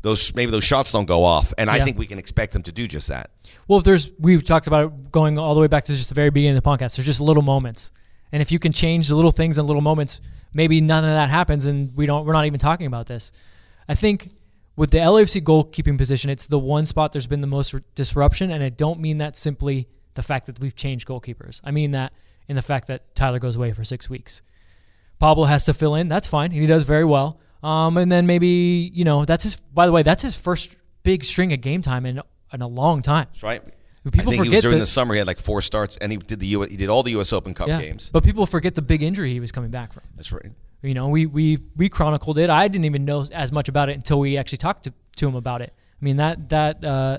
[0.00, 1.52] those maybe those shots don't go off.
[1.58, 3.30] And I think we can expect them to do just that.
[3.68, 6.14] Well, if there's, we've talked about it going all the way back to just the
[6.14, 6.96] very beginning of the podcast.
[6.96, 7.92] There's just little moments,
[8.32, 10.20] and if you can change the little things and little moments,
[10.54, 12.26] maybe none of that happens, and we don't.
[12.26, 13.32] We're not even talking about this.
[13.88, 14.30] I think
[14.74, 18.62] with the LAFC goalkeeping position, it's the one spot there's been the most disruption, and
[18.62, 21.60] I don't mean that simply the fact that we've changed goalkeepers.
[21.64, 22.12] I mean that
[22.48, 24.42] in the fact that Tyler goes away for six weeks.
[25.18, 26.08] Pablo has to fill in.
[26.08, 26.50] That's fine.
[26.50, 27.38] He does very well.
[27.62, 29.56] Um, and then maybe you know that's his.
[29.56, 32.20] By the way, that's his first big string of game time in
[32.52, 33.26] in a long time.
[33.30, 33.62] That's right.
[34.04, 35.14] People I think he forget was during that- the summer.
[35.14, 36.62] He had like four starts, and he did the U.
[36.62, 37.32] He did all the U.S.
[37.32, 37.80] Open Cup Yeah.
[37.80, 38.10] games.
[38.12, 40.02] But people forget the big injury he was coming back from.
[40.16, 40.50] That's right.
[40.82, 42.50] You know, we we we chronicled it.
[42.50, 45.36] I didn't even know as much about it until we actually talked to, to him
[45.36, 45.72] about it.
[46.00, 47.18] I mean that that uh,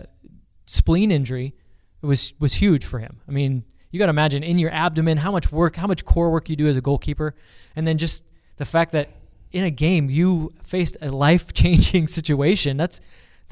[0.65, 1.53] spleen injury
[2.01, 3.21] was was huge for him.
[3.27, 6.31] I mean, you got to imagine in your abdomen how much work, how much core
[6.31, 7.35] work you do as a goalkeeper,
[7.75, 8.25] and then just
[8.57, 9.09] the fact that
[9.53, 12.75] in a game you faced a life changing situation.
[12.75, 12.99] That's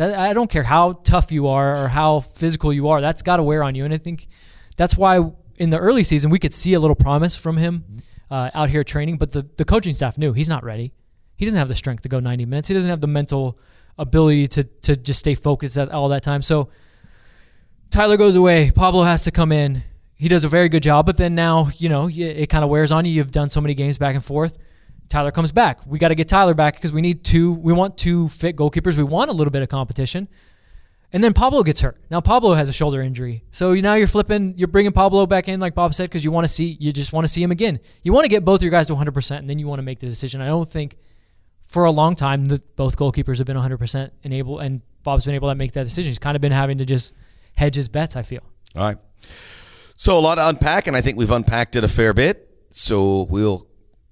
[0.01, 3.01] that I don't care how tough you are or how physical you are.
[3.01, 4.27] That's got to wear on you, and I think
[4.75, 5.19] that's why
[5.57, 7.85] in the early season we could see a little promise from him
[8.31, 10.91] uh, out here training, but the, the coaching staff knew he's not ready.
[11.35, 12.67] He doesn't have the strength to go 90 minutes.
[12.67, 13.59] He doesn't have the mental
[13.99, 16.41] ability to to just stay focused at all that time.
[16.41, 16.69] So
[17.91, 18.71] Tyler goes away.
[18.71, 19.83] Pablo has to come in.
[20.15, 22.91] He does a very good job, but then now you know it kind of wears
[22.91, 23.11] on you.
[23.11, 24.57] You've done so many games back and forth.
[25.11, 25.85] Tyler comes back.
[25.85, 27.53] We got to get Tyler back because we need two.
[27.53, 28.95] We want two fit goalkeepers.
[28.95, 30.29] We want a little bit of competition.
[31.13, 32.01] And then Pablo gets hurt.
[32.09, 34.53] Now Pablo has a shoulder injury, so now you're flipping.
[34.57, 36.77] You're bringing Pablo back in, like Bob said, because you want to see.
[36.79, 37.81] You just want to see him again.
[38.03, 39.83] You want to get both your guys to 100, percent and then you want to
[39.83, 40.39] make the decision.
[40.39, 40.95] I don't think
[41.61, 45.25] for a long time that both goalkeepers have been 100 percent and able, and Bob's
[45.25, 46.09] been able to make that decision.
[46.09, 47.13] He's kind of been having to just
[47.57, 48.15] hedge his bets.
[48.15, 48.43] I feel.
[48.77, 48.97] All right.
[49.97, 52.47] So a lot to unpack, and I think we've unpacked it a fair bit.
[52.69, 53.67] So we'll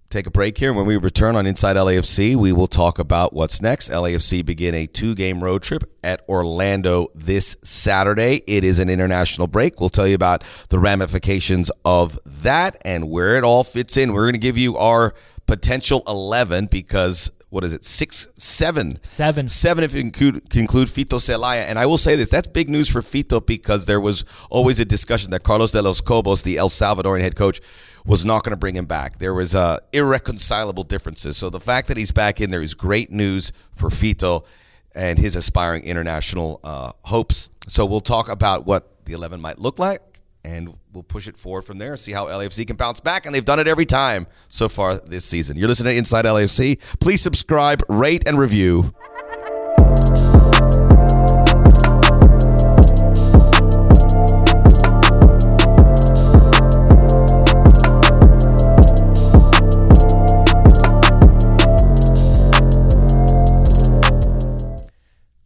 [0.09, 0.73] take a break here.
[0.73, 3.89] When we return on Inside LAFC, we will talk about what's next.
[3.89, 8.41] LAFC begin a two-game road trip at Orlando this Saturday.
[8.47, 9.79] It is an international break.
[9.79, 14.11] We'll tell you about the ramifications of that and where it all fits in.
[14.11, 15.13] We're going to give you our
[15.45, 17.83] potential 11 because what is it?
[17.83, 19.47] Six, seven, Seven.
[19.47, 21.61] Seven if you include, include Fito Zelaya.
[21.61, 24.85] And I will say this, that's big news for Fito because there was always a
[24.85, 27.59] discussion that Carlos de los Cobos, the El Salvadorian head coach,
[28.05, 29.17] was not going to bring him back.
[29.17, 31.37] There was uh, irreconcilable differences.
[31.37, 34.45] So the fact that he's back in there is great news for Fito
[34.93, 37.49] and his aspiring international uh, hopes.
[37.67, 40.01] So we'll talk about what the 11 might look like
[40.43, 41.95] and we'll push it forward from there.
[41.97, 45.25] See how LAFC can bounce back, and they've done it every time so far this
[45.25, 45.57] season.
[45.57, 46.99] You're listening to Inside LAFC.
[46.99, 48.93] Please subscribe, rate, and review.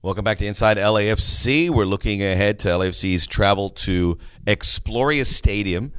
[0.04, 1.70] Welcome back to Inside LAFC.
[1.70, 5.94] We're looking ahead to LAFC's travel to Exploria Stadium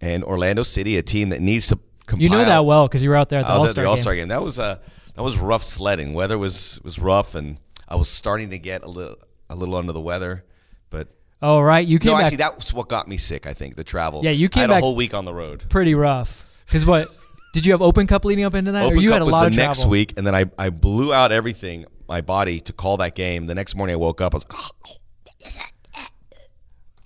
[0.00, 2.22] in Orlando City, a team that needs to compile.
[2.22, 3.74] You know that well because you were out there at the I was All at
[3.74, 4.00] the Star All game.
[4.00, 4.28] Star game.
[4.28, 4.78] That was uh,
[5.14, 6.14] that was rough sledding.
[6.14, 9.18] Weather was was rough, and I was starting to get a little
[9.50, 10.46] a little under the weather.
[10.88, 11.08] But
[11.42, 13.46] Oh right, you came no, back actually, that's what got me sick.
[13.46, 14.24] I think the travel.
[14.24, 15.68] Yeah, you I came had back- a whole week on the road.
[15.68, 16.48] pretty rough.
[16.64, 17.06] Because what?
[17.52, 19.24] Did you have Open Cup leading up into that, Open or you Cup had a
[19.26, 22.60] was lot the of next week, and then I, I blew out everything, my body,
[22.60, 23.46] to call that game.
[23.46, 24.34] The next morning, I woke up.
[24.34, 25.62] I was like, "Oh,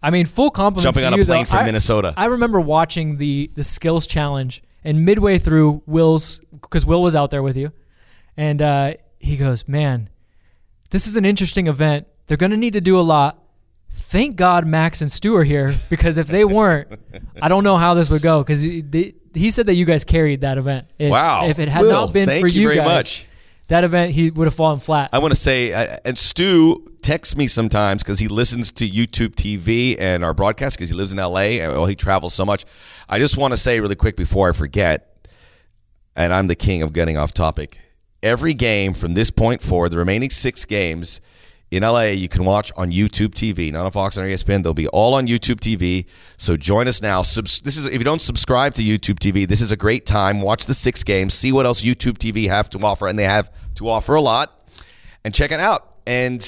[0.02, 1.50] I mean, full compliments Jumping to on a you, plane though.
[1.50, 2.14] from I- Minnesota.
[2.16, 7.30] I remember watching the the skills challenge, and midway through, Will's because Will was out
[7.30, 7.72] there with you,
[8.36, 10.08] and uh, he goes, "Man,
[10.90, 12.06] this is an interesting event.
[12.26, 13.42] They're going to need to do a lot.
[13.88, 16.88] Thank God Max and Stu are here because if they weren't,
[17.42, 18.42] I don't know how this would go.
[18.42, 20.86] Because he, he said that you guys carried that event.
[20.98, 21.46] If, Wow.
[21.46, 23.26] If it had Will, not been for you you, very guys, much.
[23.68, 25.10] That event he would have fallen flat.
[25.12, 29.34] I want to say, uh, and Stu texts me sometimes because he listens to YouTube
[29.34, 32.64] TV and our broadcast because he lives in LA and well, he travels so much.
[33.08, 35.28] I just want to say really quick before I forget,
[36.14, 37.80] and I'm the king of getting off topic.
[38.22, 41.20] Every game from this point forward, the remaining six games
[41.70, 44.62] in LA, you can watch on YouTube TV, not on Fox or ESPN.
[44.62, 46.06] They'll be all on YouTube TV.
[46.36, 47.22] So join us now.
[47.22, 50.40] Subs- this is if you don't subscribe to YouTube TV, this is a great time.
[50.40, 53.50] Watch the six games, see what else YouTube TV have to offer, and they have
[53.76, 54.64] to offer a lot
[55.24, 56.40] and check it out and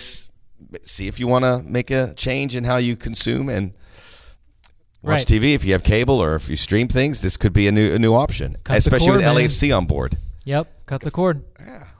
[0.82, 3.72] see if you want to make a change in how you consume and
[5.02, 5.26] watch Right.
[5.26, 5.54] TV.
[5.54, 7.98] If you have cable or if you stream things, this could be a new a
[7.98, 9.36] new option, Cut especially cord, with man.
[9.36, 10.14] LAFC on board.
[10.44, 11.42] Yep, cut the cord.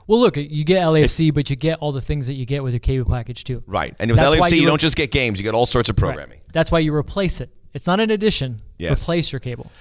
[0.09, 2.73] Well, look, you get LAFC, but you get all the things that you get with
[2.73, 3.61] your cable package too.
[3.67, 5.87] Right, and with That's LAFC, you, you don't just get games; you get all sorts
[5.87, 6.07] of Right.
[6.09, 6.39] programming.
[6.51, 7.51] That's why you replace it.
[7.75, 8.59] It's not an addition.
[8.79, 9.03] Yes.
[9.03, 9.71] Replace your cable.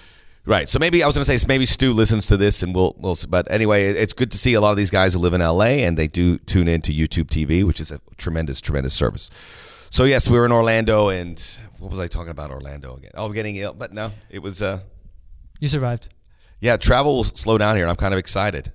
[0.44, 0.68] Right.
[0.68, 3.16] So maybe I was going to say maybe Stu listens to this and we'll we'll.
[3.26, 5.80] But anyway, it's good to see a lot of these guys who live in LA
[5.86, 9.30] and they do tune in to YouTube TV, which is a tremendous tremendous service.
[9.90, 11.38] So yes, we were in Orlando and
[11.78, 13.12] what was I talking about Orlando again?
[13.14, 14.60] Oh, getting ill, but no, it was.
[14.60, 14.80] uh
[15.58, 16.12] You survived.
[16.60, 18.70] Yeah, travel will slow down here, and I'm kind of excited.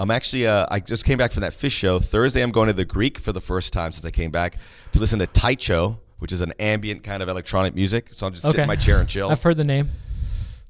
[0.00, 1.98] I'm actually, uh, I just came back from that Phish show.
[1.98, 4.56] Thursday, I'm going to the Greek for the first time since I came back
[4.92, 8.08] to listen to Tycho, which is an ambient kind of electronic music.
[8.12, 8.62] So I'll just sit Okay.
[8.62, 9.28] in my chair and chill.
[9.30, 9.88] I've heard the name.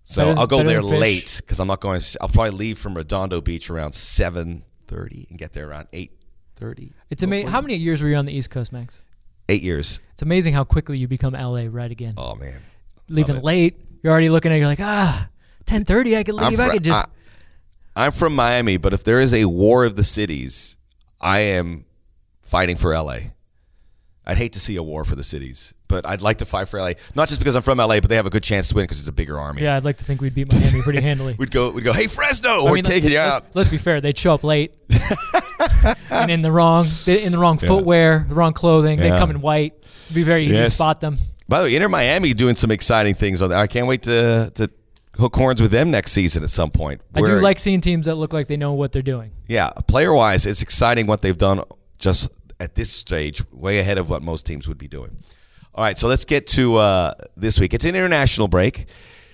[0.03, 2.01] so better- I'll go there late because I'm not going.
[2.21, 6.91] I'll probably leave from Redondo Beach around 7:30 and get there around 8:30.
[7.11, 7.49] It's amazing.
[7.49, 9.03] How many years were you on the East Coast, Max?
[9.49, 10.01] Eight years.
[10.13, 12.15] It's amazing how quickly you become LA right again.
[12.17, 12.61] Oh man.
[13.09, 14.57] Leaving late, you're already looking at.
[14.57, 15.29] it, You're like, ah,
[15.67, 16.17] 10:30.
[16.17, 16.59] I could leave.
[16.59, 17.07] I could just.
[17.97, 20.77] I, am from Miami, but if there is a war of the cities,
[21.21, 21.85] I am
[22.43, 23.17] fighting for LA.
[24.27, 26.79] I'd hate to see a war for the cities, but I'd like to fight for
[26.81, 26.93] LA.
[27.17, 29.01] Not just because I'm from LA, but they have a good chance to win because
[29.01, 29.63] it's a bigger army.
[29.63, 31.35] yeah, I'd like to think we'd beat Miami pretty handily.
[31.39, 31.93] We'd go, we'd go.
[31.93, 33.45] Hey Fresno, I we're mean, taking you let's, out.
[33.57, 34.01] Let's be fair.
[34.01, 34.75] They'd show up late
[36.11, 38.99] and in the wrong, in the wrong footwear, the wrong clothing.
[38.99, 39.75] They'd come in white.
[39.83, 40.69] It'd be very easy Yes.
[40.71, 41.17] to spot them.
[41.49, 43.59] By the way, Inter Miami doing some exciting things on there.
[43.59, 44.69] I can't wait to to
[45.21, 47.01] hook horns with them next season at some point.
[47.15, 49.33] I do like seeing teams that look like they know what they're doing.
[49.47, 51.63] Yeah, player wise, it's exciting what they've done
[51.99, 55.17] just at this stage, way ahead of what most teams would be doing.
[55.75, 57.73] All right, so let's get to uh, this week.
[57.75, 58.87] It's an international break,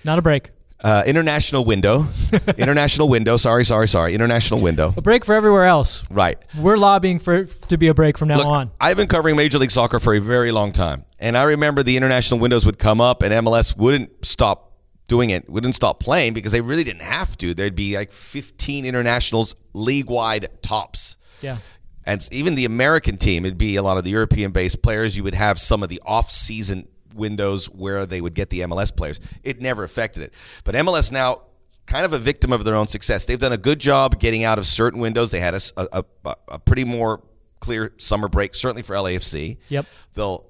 [0.05, 0.51] Not a break.
[0.81, 2.05] uh, international window,
[2.57, 3.35] international window.
[3.37, 4.13] Sorry, sorry, sorry.
[4.13, 4.93] International window.
[4.95, 6.09] A break for everywhere else.
[6.11, 6.37] Right.
[6.57, 8.71] We're lobbying for it to be a break from now Look, on.
[8.79, 11.97] I've been covering Major League Soccer for a very long time, and I remember the
[11.97, 14.66] international windows would come up, and MLS wouldn't stop
[15.07, 17.53] doing it, wouldn't stop playing because they really didn't have to.
[17.53, 21.17] There'd be like 15 internationals league wide tops.
[21.41, 21.57] Yeah.
[22.05, 25.17] And even the American team, it'd be a lot of the European based players.
[25.17, 28.95] You would have some of the off season windows where they would get the MLS
[28.95, 29.19] players.
[29.43, 30.61] It never affected it.
[30.63, 31.41] But MLS now,
[31.85, 33.25] kind of a victim of their own success.
[33.25, 35.31] They've done a good job getting out of certain windows.
[35.31, 36.03] They had a
[36.47, 37.23] a pretty more
[37.59, 39.57] clear summer break, certainly for LAFC.
[39.69, 39.85] Yep.
[40.13, 40.45] They'll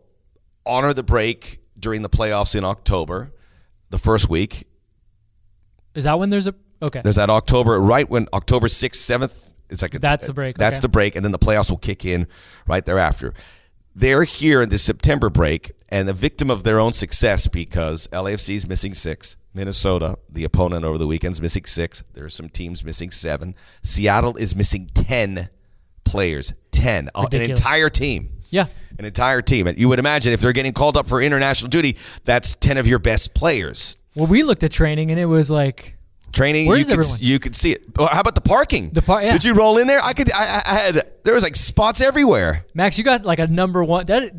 [0.66, 3.32] honor the break during the playoffs in October,
[3.90, 4.68] the first week.
[5.96, 7.02] Is that when there's a okay?
[7.04, 10.78] There's that October, right when October 6th, 7th, it's like a, That's the break, That's
[10.78, 10.82] okay.
[10.84, 12.28] the break, and then the playoffs will kick in
[12.68, 13.34] right thereafter.
[13.96, 18.56] They're here in the September break and the victim of their own success because LAFC
[18.56, 19.38] is missing six.
[19.56, 22.04] Minnesota, the opponent over the weekend, is missing six.
[22.14, 23.56] There are some teams missing seven.
[23.82, 25.50] Seattle is missing 10
[26.04, 26.54] players.
[26.72, 27.10] 10.
[27.16, 28.30] Uh, An entire team.
[28.52, 28.66] Yeah.
[29.00, 29.68] An entire team.
[29.68, 32.88] And you would imagine if they're getting called up for international duty, that's 10 of
[32.88, 33.98] your best players.
[34.16, 35.94] Well, we looked at training and it was like
[36.34, 37.18] Training, Where you could everyone?
[37.22, 37.84] you could see it.
[37.98, 38.90] Oh, how about the parking?
[38.90, 39.32] The par- yeah.
[39.32, 40.00] Did you roll in there?
[40.04, 40.32] I could.
[40.34, 42.66] I, I had there was like spots everywhere.
[42.76, 44.06] Max, you got like a number one.
[44.08, 44.34] That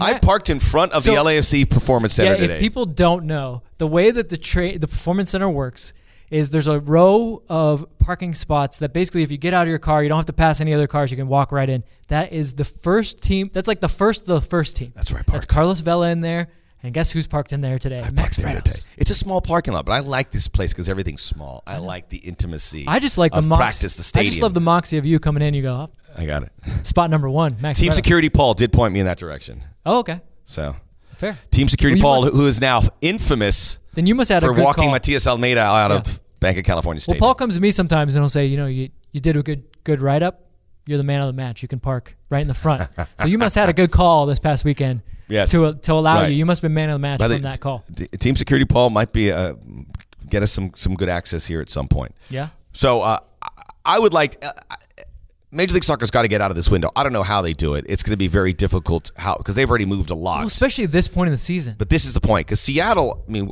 [0.00, 2.58] I parked in front of the So- LAFC Performance Yeah, Center if today.
[2.58, 5.92] people don't know the way that the tra- the performance center works
[6.30, 9.78] is there's a row of parking spots that basically, if you get out of your
[9.78, 11.10] car, you don't have to pass any other cars.
[11.10, 11.84] You can walk right in.
[12.08, 13.50] That is the first team.
[13.52, 14.92] That's like the first of the first team.
[14.94, 15.26] That's right.
[15.26, 16.48] That's Carlos Vela in there.
[16.82, 18.00] And guess who's parked in there today?
[18.00, 18.78] I Max there today.
[18.96, 21.62] It's a small parking lot, but I like this place because everything's small.
[21.66, 21.84] I mm-hmm.
[21.84, 22.84] like the intimacy.
[22.86, 24.28] I just like the mox- practice, the stadium.
[24.28, 25.54] I just love the moxie of you coming in.
[25.54, 25.92] You go up.
[26.16, 26.52] I got it.
[26.86, 27.80] Spot number one, Max.
[27.80, 29.64] Team security Paul did point me in that direction.
[29.84, 30.20] Oh, okay.
[30.44, 30.76] So
[31.14, 31.36] Fair.
[31.50, 34.52] team security Well, Paul, must- who is now infamous Then you must have had for
[34.52, 34.92] a good walking call.
[34.92, 38.28] Matias Almeida out of Banc of California Well, Paul comes to me sometimes and he'll
[38.28, 40.42] say, you know, you, you did a good good write up.
[40.86, 41.62] You're the man of the match.
[41.62, 42.82] You can park right in the front.
[43.18, 45.02] so you must have had a good call this past weekend.
[45.28, 45.50] Yes.
[45.50, 46.30] To to allow Right.
[46.30, 47.84] you, you must have been man of the match By from the- that call.
[48.18, 49.54] Team security Paul might be uh,
[50.28, 52.14] get us some some good access here at some point.
[52.30, 52.48] Yeah.
[52.72, 53.18] So uh,
[53.84, 54.44] I- would like.
[54.44, 54.52] Uh,
[55.52, 56.90] Major League Soccer's got to get out of this window.
[56.96, 57.86] I don't know how they do it.
[57.88, 60.38] It's going to be very difficult how because they've already moved a lot.
[60.38, 61.76] Well, especially at this point in the season.
[61.78, 63.50] But this is the point because Seattle, I mean,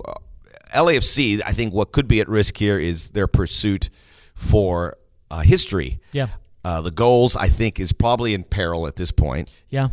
[0.75, 3.91] LAFC, I think what could be at risk here is their pursuit
[4.35, 4.97] for
[5.31, 6.01] uh, history.
[6.13, 6.29] Yeah.
[6.65, 9.53] Uh, the goals, I think, is probably in peril at this point.
[9.69, 9.89] Yeah.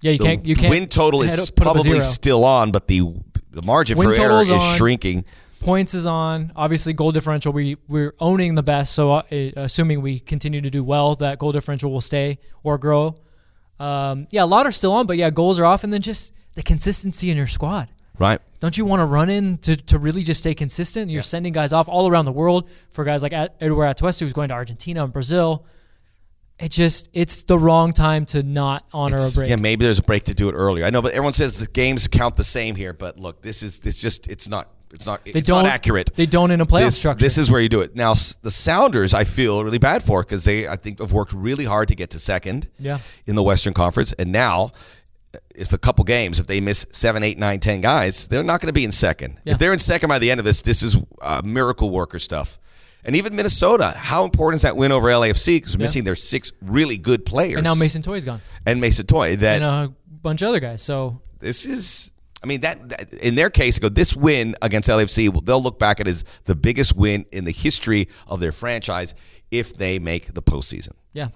[0.00, 2.44] Yeah, you The can't you can't win total is up- put up a probably still
[2.44, 3.02] on, but the
[3.50, 4.58] the margin Win for error is on.
[4.76, 5.24] shrinking.
[5.60, 6.50] points is on.
[6.56, 7.52] Obviously, goal differential.
[7.52, 8.94] We we're owning the best.
[8.94, 9.22] So, uh,
[9.56, 13.14] assuming we continue to do well, that goal differential will stay or grow.
[13.78, 16.32] Um, yeah, a lot are still on, but yeah, goals are off, and then just
[16.54, 17.88] the consistency in your squad.
[18.18, 18.40] Right.
[18.60, 21.10] Don't you want to run in to, to really just stay consistent?
[21.10, 24.32] You're sending guys off all around the world for guys like Ed- Eduardo Atuesta, who's
[24.32, 25.64] going to Argentina and Brazil.
[26.58, 29.50] It just it's the wrong time to not honor It's- a break.
[29.50, 30.84] Yeah, maybe there's a break to do it earlier.
[30.84, 32.92] I know, but everyone says the games count the same here.
[32.92, 36.12] But look, this is this just it's not it's not they it's don't not accurate.
[36.14, 37.24] They don't in a playoff this, structure.
[37.24, 37.96] this is where you do it.
[37.96, 41.64] Now, the Sounders, I feel really bad for because they, I think, have worked really
[41.64, 42.98] hard to get to second Yeah.
[43.26, 44.12] in the Western Conference.
[44.12, 44.72] And now,
[45.54, 48.68] if a couple games, if they miss seven, eight, nine, ten guys, they're not going
[48.68, 49.38] to be in second.
[49.44, 49.52] Yeah.
[49.52, 52.58] If they're in second by the end of this, this is uh, miracle worker stuff.
[53.04, 55.56] And even Minnesota, how important is that win over LAFC?
[55.56, 57.56] Because missing their six really good players.
[57.56, 59.36] and now Mason Toye's gone, and Mason Toye.
[59.36, 60.82] That and a bunch of other guys.
[60.82, 62.12] So this is
[62.44, 65.98] I mean that, that- in their case go this win against LAFC they'll look back
[66.00, 69.14] at as the biggest win in the history of their franchise
[69.50, 71.28] if they make the postseason yeah,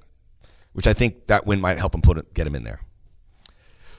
[0.73, 2.81] which I think that win might help them put it, get them in there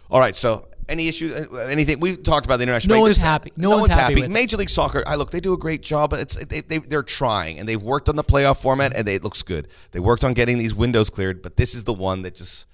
[0.09, 3.07] all right so any issues uh, anything we've talked about the international No break.
[3.09, 3.51] one's There's- happy.
[3.57, 4.31] No one's happy with it.
[4.31, 7.03] Major League Soccer I look they do a great job but it's they, they, they're
[7.03, 10.23] trying and they've worked on the playoff format and they, it looks good they worked
[10.23, 12.67] on getting these windows cleared but this is the one that just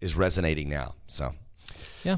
[0.00, 1.32] is resonating now so
[2.04, 2.16] yeah.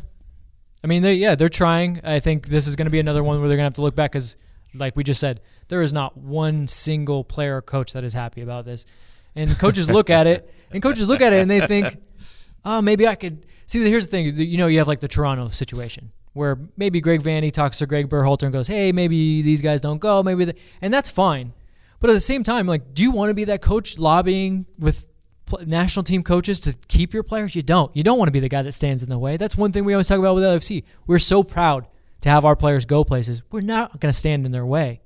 [0.82, 2.00] I mean, they, yeah, they're trying.
[2.04, 3.82] I think this is going to be another one where they're going to have to
[3.82, 4.36] look back because,
[4.74, 8.40] like we just said, there is not one single player or coach that is happy
[8.42, 8.86] about this.
[9.34, 11.86] And coaches look at it, and coaches look at it, and they think,
[12.64, 13.46] oh, maybe I could.
[13.66, 14.30] See, here's the thing.
[14.36, 18.08] You know, you have like the Toronto situation where maybe Greg Vanney talks to Greg
[18.08, 21.54] Berhalter and goes, hey, maybe these guys don't go, maybe, the, and that's fine.
[21.98, 25.08] But at the same time, like, do you want to be that coach lobbying with
[25.46, 27.56] pl- national team coaches to keep your players?
[27.56, 27.94] You don't.
[27.96, 29.38] You don't want to be the guy that stands in the way.
[29.38, 30.84] That's one thing we always talk about with the LFC.
[31.06, 31.88] We're so proud
[32.20, 33.42] to have our players go places.
[33.50, 35.00] We're not going to stand in their way.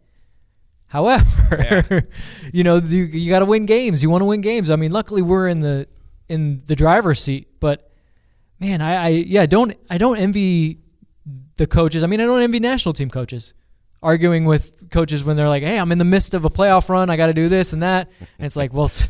[0.89, 2.09] However,
[2.53, 4.03] you know you, you got to win games.
[4.03, 4.71] You want to win games.
[4.71, 5.87] I mean, luckily we're in the
[6.29, 7.47] in the driver's seat.
[7.61, 7.90] But
[8.61, 10.79] man, I, I yeah don't I don't envy
[11.57, 12.05] the coaches.
[12.05, 13.55] I mean, I don't envy national team coaches
[14.03, 17.11] arguing with coaches when they're like, "Hey, I'm in the midst of a playoff run.
[17.11, 19.09] I got to do this and that." And it's like, well, t-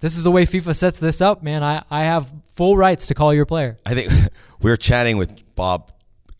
[0.00, 1.62] this is the way FIFA sets this up, man.
[1.62, 3.78] I I have full rights to call your player.
[3.86, 4.10] I think
[4.62, 5.90] we were chatting with Bob,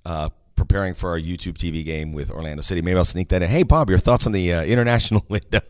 [0.04, 2.82] uh, preparing for our YouTube TV game with Orlando City.
[2.82, 3.48] Maybe I'll sneak that in.
[3.50, 5.60] Hey, Bob, your thoughts on the uh, international window?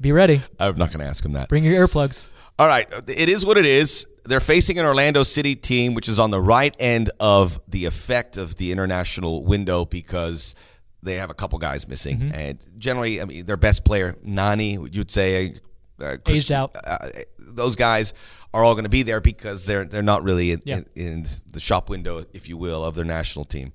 [0.00, 0.40] Be ready.
[0.58, 1.48] I'm not going to ask him that.
[1.48, 2.30] Bring your earplugs.
[2.58, 4.06] All right, it is what it is.
[4.24, 8.36] They're facing an Orlando City team, which is on the right end of the effect
[8.36, 10.54] of the international window because
[11.02, 12.34] they have a couple guys missing, Mm-hmm.
[12.34, 15.56] and generally, I mean, their best player, Nani, you'd say,
[16.00, 16.76] uh, Chris- Aged out.
[16.86, 16.98] uh,
[17.38, 18.14] those guys
[18.54, 20.76] are all going to be there because they're they're not really in, Yeah.
[20.76, 23.72] in, in the shop window, if you will, of their national team.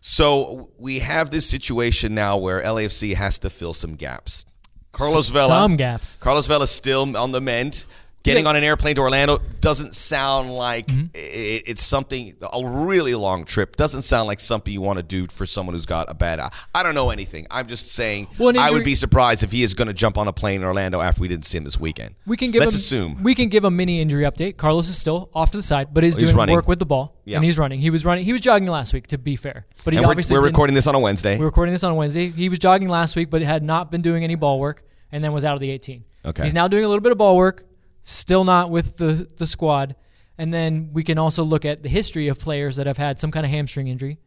[0.00, 4.44] So we have this situation now where LAFC has to fill some gaps.
[4.92, 6.16] Carlos Vela, Some gaps.
[6.16, 7.84] Carlos Vela is still on the mend.
[8.28, 11.06] Getting on an airplane to Orlando doesn't sound like Mm-hmm.
[11.14, 13.76] it's something a really long trip.
[13.76, 16.50] Doesn't sound like something you want to do for someone who's got a bad eye.
[16.74, 17.46] I don't know anything.
[17.50, 18.28] I'm just saying.
[18.38, 20.60] Well, an I would be surprised if he is going to jump on a plane
[20.60, 22.14] in Orlando after we didn't see him this weekend.
[22.26, 23.22] We can give Let's him, assume.
[23.22, 24.56] we can give a mini injury update.
[24.56, 26.54] Carlos is still off to the side, but is He's doing running.
[26.54, 27.36] work with the ball Yeah.
[27.36, 27.80] and he's running.
[27.80, 28.24] He was running.
[28.24, 30.74] He was jogging last week, to be fair, but he and we're, obviously we're recording
[30.74, 31.38] this on a Wednesday.
[31.38, 32.28] We're recording this on a Wednesday.
[32.28, 35.32] He was jogging last week, but had not been doing any ball work, and then
[35.32, 36.04] was out of the 18.
[36.24, 36.42] Okay.
[36.42, 37.64] He's now doing a little bit of ball work,
[38.02, 39.96] still not with the the squad.
[40.40, 43.30] And then we can also look at the history of players that have had some
[43.32, 44.18] kind of hamstring injury.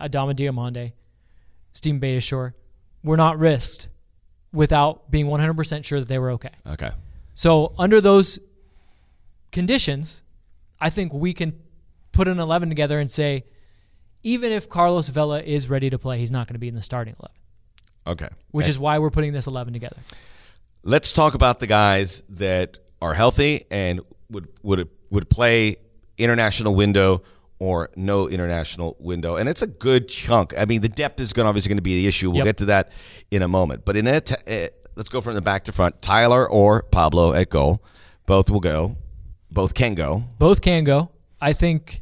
[0.00, 0.92] Adama Diomande,
[1.72, 2.54] Steven Beitashour,
[3.04, 3.88] were not risked
[4.52, 6.50] without being 100% sure that they were okay.
[6.66, 6.90] Okay.
[7.34, 8.40] So under those
[9.52, 10.22] conditions,
[10.80, 11.58] I think we can
[12.12, 13.44] put an 11 together and say,
[14.22, 16.82] even if Carlos Vela is ready to play, he's not going to be in the
[16.82, 17.34] starting 11,
[18.08, 18.34] Okay.
[18.50, 18.70] which Okay.
[18.70, 19.96] is why we're putting this 11 together.
[20.82, 25.76] Let's talk about the guys that are healthy and would would would play
[26.18, 27.22] international window
[27.58, 30.54] or no international window, and it's a good chunk.
[30.56, 32.30] I mean, the depth is going obviously going to be the issue.
[32.30, 32.44] We'll Yep.
[32.44, 32.92] get to that
[33.30, 33.84] in a moment.
[33.84, 36.00] But in it, uh, let's go from the back to front.
[36.00, 37.82] Tyler or Pablo at goal,
[38.24, 38.96] both will go.
[39.50, 40.24] Both can go.
[40.38, 41.10] Both can go.
[41.40, 42.00] I think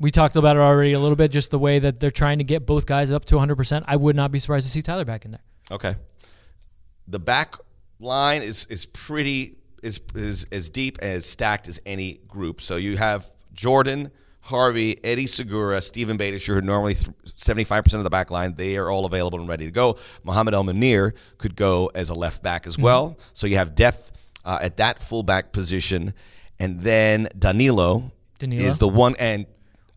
[0.00, 2.44] we talked about it already a little bit, just the way that they're trying to
[2.44, 3.84] get both guys up to 100%.
[3.86, 5.42] I would not be surprised to see Tyler back in there.
[5.70, 5.94] Okay.
[7.06, 7.54] The back
[8.00, 12.60] line is is pretty is is as deep as stacked as any group.
[12.60, 14.10] So you have Jordan,
[14.40, 16.96] Harvey, Eddie Segura, Steven Beitashour, who normally
[17.36, 18.54] seventy five percent of the back line.
[18.54, 19.96] They are all available and ready to go.
[20.24, 23.18] Mohamed El Munir could go as a left back as well.
[23.32, 24.12] So you have depth
[24.44, 26.14] uh, at that fullback position,
[26.58, 28.64] and then Danilo, Danilo.
[28.64, 29.46] is the one and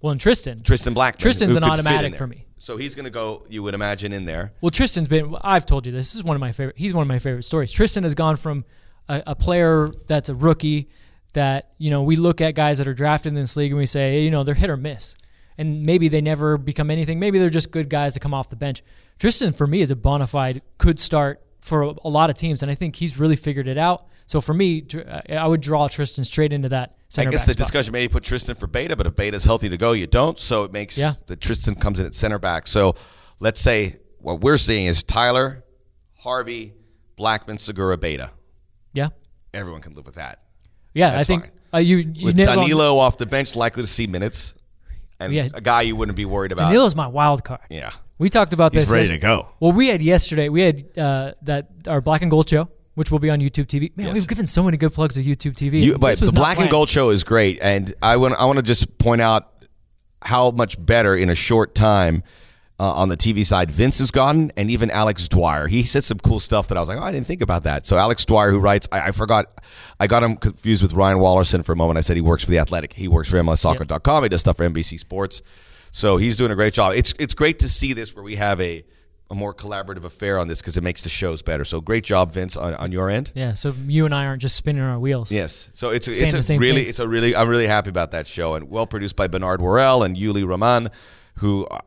[0.01, 0.63] Well, and Tristan.
[0.63, 2.45] Tristan Black, Tristan's an could fit in automatic for me.
[2.57, 3.43] So he's going to go.
[3.49, 4.53] You would imagine in there.
[4.61, 5.35] Well, Tristan's been.
[5.41, 6.11] I've told you this.
[6.11, 6.77] This is one of my favorite.
[6.77, 7.71] He's one of my favorite stories.
[7.71, 8.65] Tristan has gone from
[9.09, 10.89] a, a player that's a rookie
[11.33, 13.85] that you know we look at guys that are drafted in this league and we
[13.85, 15.15] say you know they're hit or miss,
[15.57, 17.19] and maybe they never become anything.
[17.19, 18.81] Maybe they're just good guys that come off the bench.
[19.19, 22.63] Tristan for me is a bona fide could start for a, a lot of teams,
[22.63, 24.07] and I think he's really figured it out.
[24.25, 24.85] So for me,
[25.29, 26.95] I would draw Tristan straight into that.
[27.17, 27.57] I guess the spot.
[27.57, 30.39] discussion maybe put Tristan for Beta, but if Beta's healthy to go, you don't.
[30.39, 31.11] So it makes Yeah.
[31.27, 32.65] that Tristan comes in at center back.
[32.67, 32.95] So
[33.41, 35.65] let's say what we're seeing is Tyler,
[36.19, 36.73] Harvey,
[37.17, 38.31] Blackmon, Segura, Beta.
[38.93, 39.09] Yeah,
[39.53, 40.39] Everyone can live with that.
[40.93, 41.11] yeah.
[41.11, 41.51] That's I think fine.
[41.73, 44.55] uh, you you With nailed on- Danilo off the bench, likely to see minutes,
[45.19, 45.49] and Yeah.
[45.53, 46.65] a guy you wouldn't be worried about.
[46.69, 47.61] Danilo's my wild card.
[47.69, 48.91] yeah, We talked about he's this.
[48.93, 49.49] ready to go.
[49.59, 50.49] Well, we had yesterday.
[50.49, 53.91] We had uh, that our Black and Gold show, which will be on YouTube TV.
[53.95, 54.15] Man, Yes.
[54.15, 55.81] we've given so many good plugs to YouTube TV.
[55.81, 56.69] You, but the not Black and.
[56.69, 59.47] Gold show is great, and I want I want to just point out
[60.21, 62.23] how much better in a short time
[62.81, 65.67] uh, on the TV side Vince has gotten, and even Alex Dwyer.
[65.67, 67.85] He said some cool stuff that I was like, oh, I didn't think about that.
[67.85, 69.45] So Alex Dwyer, who writes, I, I forgot,
[69.99, 71.99] I got him confused with Ryan Wallerson for a moment.
[71.99, 72.93] I said he works for the Athletic.
[72.93, 74.23] He works for MLSsoccer.com.
[74.23, 75.43] He does stuff for NBC Sports.
[75.91, 76.93] So he's doing a great job.
[76.95, 78.83] It's it's great to see this where we have a
[79.29, 81.63] a more collaborative affair on this because it makes the shows better.
[81.63, 83.31] So great job, Vince, on, on your end.
[83.35, 85.31] Yeah, so you and I aren't just spinning our wheels.
[85.31, 85.69] Yes.
[85.73, 86.89] So it's the it's a really things.
[86.89, 90.01] it's a really I'm really happy about that show and well produced by Bernard Worrell
[90.01, 90.89] and Yuli Raman,
[91.35, 91.79] who uh,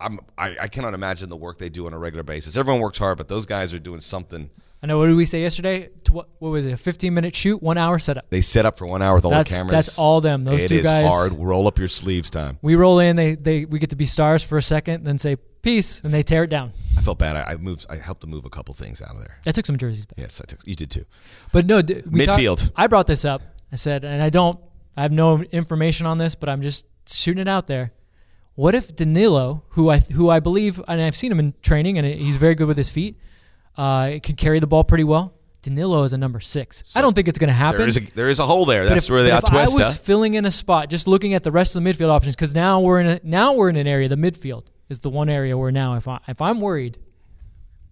[0.00, 2.56] I'm I, I cannot imagine the work they do on a regular basis.
[2.56, 4.50] Everyone works hard, but those guys are doing something.
[4.82, 4.96] I know.
[4.98, 5.90] What did we say yesterday?
[6.10, 6.72] What, what was it?
[6.72, 8.30] A 15 minute shoot, one hour setup.
[8.30, 9.72] They set up for one hour with all That's the cameras.
[9.86, 10.44] that's all them.
[10.44, 11.12] Those It two is guys.
[11.12, 11.32] hard.
[11.38, 12.58] Roll up your sleeves time.
[12.62, 13.16] We roll in.
[13.16, 16.22] They they we get to be stars for a second, then say peace, and they
[16.22, 16.72] tear it down.
[16.96, 17.36] I felt bad.
[17.36, 17.84] I, I moved.
[17.90, 19.38] I helped them move a couple things out of there.
[19.46, 20.18] I took some jerseys back.
[20.18, 20.60] Yes, I took.
[20.66, 21.04] You did too.
[21.52, 22.72] But no, d- we talked- Midfield.
[22.74, 23.42] I brought this up.
[23.70, 24.58] I said, and I don't,
[24.96, 27.92] I have no information on this, but I'm just shooting it out there.
[28.60, 32.06] What if Danilo, who I who I believe, and I've seen him in training, and
[32.06, 33.18] he's very good with his feet,
[33.78, 35.32] uh, can carry the ball pretty well.
[35.62, 36.84] Danilo is a number six.
[36.94, 37.78] I don't think it's going to happen.
[37.78, 38.84] There is a there is a hole there.
[38.84, 41.42] That's if, where the but if I was filling in a spot, just looking at
[41.42, 43.86] the rest of the midfield options, because now we're in a now we're in an
[43.86, 44.10] area.
[44.10, 46.98] The midfield is the one area where now, if I if I'm worried,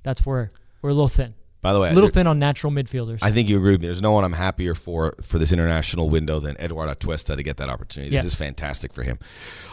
[0.03, 0.53] that's where
[0.83, 1.35] we're a little thin,
[1.69, 3.19] By the way, a little thin on natural midfielders.
[3.21, 3.89] I think you agree with me.
[3.89, 7.59] There's no one I'm happier for for this international window than Eduardo Atuesta to get
[7.59, 8.09] that opportunity.
[8.11, 8.33] This Yes.
[8.33, 9.19] is fantastic for him.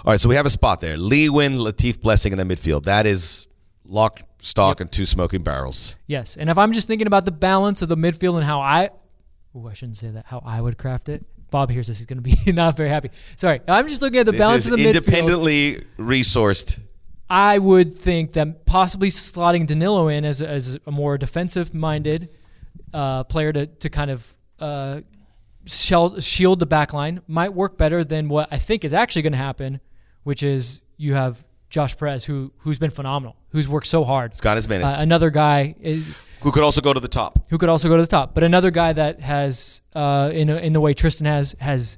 [0.03, 0.97] All right, so we have a spot there.
[0.97, 2.83] Lee Nguyen, Latif Blessing in the midfield.
[2.83, 3.47] That is
[3.87, 5.95] lock, stock, and two smoking barrels.
[6.05, 8.89] Yes, and if I'm just thinking about the balance of the midfield and how I,
[9.55, 11.23] oh, I shouldn't say that, how I would craft it.
[11.51, 13.11] Bob hears this, he's going to be not very happy.
[13.37, 14.95] Sorry, I'm just looking at the This balance of the midfield.
[14.97, 16.81] independently resourced.
[17.29, 22.29] I would think that possibly slotting Danilo in as, as a more defensive-minded
[22.93, 25.01] uh, player to, to kind of uh,
[25.65, 29.33] shell, shield the back line might work better than what I think is actually going
[29.33, 29.79] to happen,
[30.23, 34.31] which is you have Josh Perez, who who's been phenomenal, who's worked so hard.
[34.31, 34.99] He's got his minutes.
[34.99, 37.39] Uh, another guy is, who could also go to the top.
[37.49, 38.33] who could also go to the top.
[38.33, 41.97] But another guy that has, uh, in in the way Tristan has has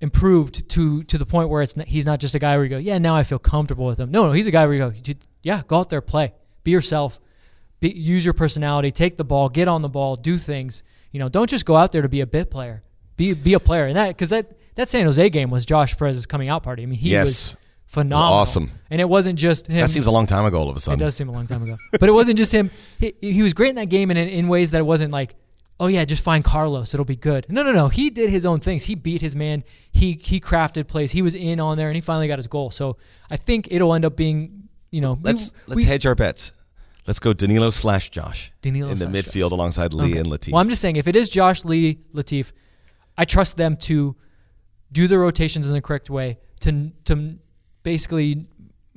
[0.00, 2.70] improved to to the point where it's n- he's not just a guy where you
[2.70, 4.10] go, yeah, now I feel comfortable with him.
[4.10, 4.92] No, no, he's a guy where you go,
[5.42, 6.32] yeah, go out there, play,
[6.64, 7.20] be yourself,
[7.80, 10.82] be, use your personality, take the ball, get on the ball, do things.
[11.12, 12.82] You know, don't just go out there to be a bit player.
[13.16, 16.26] Be be a player, and that because that that San Jose game was Josh Perez's
[16.26, 16.84] coming out party.
[16.84, 17.26] I mean, he Yes.
[17.26, 18.70] was phenomenal, awesome.
[18.90, 19.80] and it wasn't just him.
[19.80, 20.58] That seems a long time ago.
[20.60, 21.74] All of a sudden, It does seem a long time ago.
[21.98, 22.70] But it wasn't just him.
[23.00, 25.34] He, he was great in that game and in, in ways that it wasn't like,
[25.80, 27.46] oh yeah, just find Carlos, it'll be good.
[27.48, 27.88] No, no, no.
[27.88, 28.84] He did his own things.
[28.84, 29.64] He beat his man.
[29.90, 31.12] He he crafted plays.
[31.12, 32.70] He was in on there and he finally got his goal.
[32.70, 32.96] So
[33.30, 36.52] I think it'll end up being, you know, let's let's we- hedge our bets.
[37.06, 40.52] Let's go Danilo slash Josh Danilo in the midfield alongside Lee and Latif.
[40.52, 42.52] Well, I'm just saying, if it is Josh Lee Latif,
[43.16, 44.14] I trust them to
[44.92, 46.36] do the rotations in the correct way.
[46.60, 47.38] To to
[47.82, 48.44] basically,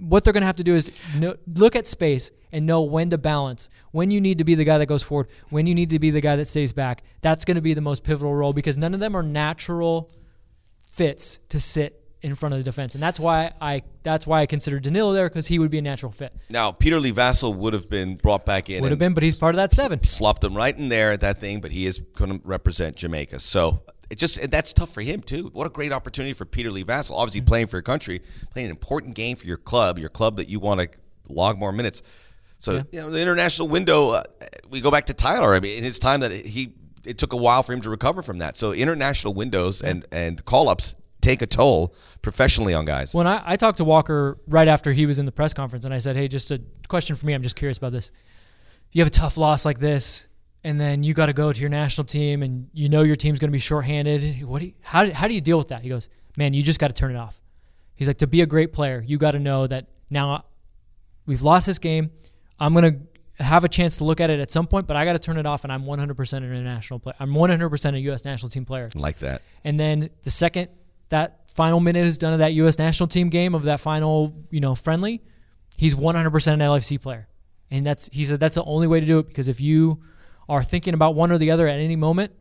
[0.02, 3.10] what they're going to have to do is know, look at space and know when
[3.12, 5.92] to balance, when you need to be the guy that goes forward, when you need
[5.92, 7.04] to be the guy that stays back.
[7.22, 10.12] That's going to be the most pivotal role because none of them are natural
[10.82, 14.46] fits to sit in front of the defense, and that's why I that's why I
[14.46, 16.34] consider Danilo there because he would be a natural fit.
[16.52, 18.82] now, Peter Lee Vassell would have been brought back in.
[18.82, 20.04] Would have been, but he's part of that seven.
[20.04, 23.40] Slopped him right in there at that thing, but he is going to represent Jamaica.
[23.40, 23.82] So
[24.12, 25.50] it just that's tough for him too.
[25.54, 27.16] What a great opportunity for Peter Lee Vassell.
[27.16, 30.50] Obviously playing for your country, playing an important game for your club, your club that
[30.50, 30.90] you want to
[31.30, 32.04] log more minutes.
[32.60, 34.12] So you know the international window.
[34.12, 34.24] Uh,
[34.70, 35.56] we go back to Tyler.
[35.56, 36.74] I mean, in his time that he
[37.06, 38.56] it took a while for him to recover from that.
[38.58, 43.14] So international windows and and call ups take a toll professionally on guys.
[43.16, 45.94] When I, I talked to Walker right after he was in the press conference, and
[45.94, 47.34] I said, "Hey, just a question for me.
[47.34, 48.12] I'm just curious about this.
[48.92, 50.28] You have a tough loss like this,
[50.64, 53.40] and then you got to go to your national team, and you know your team's
[53.40, 54.44] going to be shorthanded.
[54.44, 54.60] What?
[54.60, 56.88] Do you, how how do you deal with that?" He goes, "Man, you just got
[56.88, 57.42] to turn it off."
[57.96, 60.46] He's like, "To be a great player, you got to know that now
[61.26, 62.12] we've lost this game.
[62.60, 63.08] I'm going
[63.38, 65.20] to have a chance to look at it at some point, but I got to
[65.20, 67.16] turn it off, and I'm 100% an international player.
[67.20, 68.24] I'm 100% a U.S.
[68.26, 69.42] national team player." like that.
[69.64, 70.70] And then the second
[71.10, 72.80] that final minute is done of that U.S.
[72.80, 75.22] national team game of that final, you know, friendly,
[75.76, 77.28] he's 100% an LFC player.
[77.70, 80.02] And that's he said that's the only way to do it because if you
[80.52, 82.32] are thinking about one or the other at any moment,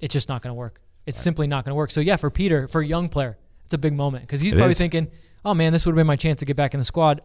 [0.00, 0.80] it's just not going to work.
[1.04, 1.90] It's simply not going to work.
[1.90, 4.56] So yeah, for Peter, for a young player, it's a big moment because he's It
[4.56, 4.78] probably is.
[4.78, 5.08] thinking,
[5.44, 7.20] "Oh man, this would have been my chance to get back in the squad."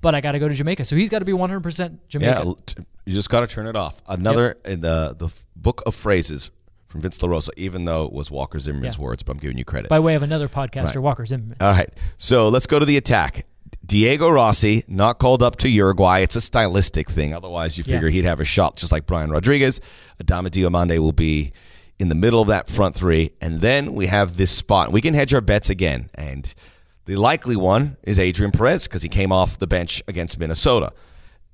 [0.00, 2.44] But I got to go to Jamaica, so he's got to be 100% Jamaica.
[2.46, 4.00] Yeah, you just got to turn it off.
[4.08, 6.50] Another in the the book of phrases
[6.86, 9.02] from Vince LaRosa, even though it was Walker Zimmerman's Yeah.
[9.04, 9.88] words, but I'm giving you credit.
[9.90, 10.98] By way of another podcaster, Right.
[11.08, 11.56] Walker Zimmerman.
[11.60, 13.44] All right, so let's go to the attack.
[13.88, 16.20] Diego Rossi not called up to Uruguay.
[16.20, 17.32] It's a stylistic thing.
[17.34, 18.12] Otherwise, you figure Yeah.
[18.16, 19.80] he'd have a shot just like Brian Rodriguez.
[20.22, 21.52] Adama Diomande will be
[21.98, 24.92] in the middle of that front three, and then we have this spot.
[24.92, 26.54] We can hedge our bets again, and
[27.06, 30.92] the likely one is Adrian Perez because he came off the bench against Minnesota.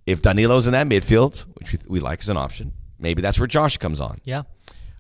[0.05, 3.47] If Danilo's in that midfield, which we, we like as an option, maybe that's where
[3.47, 4.19] Josh comes on.
[4.25, 4.43] Yeah.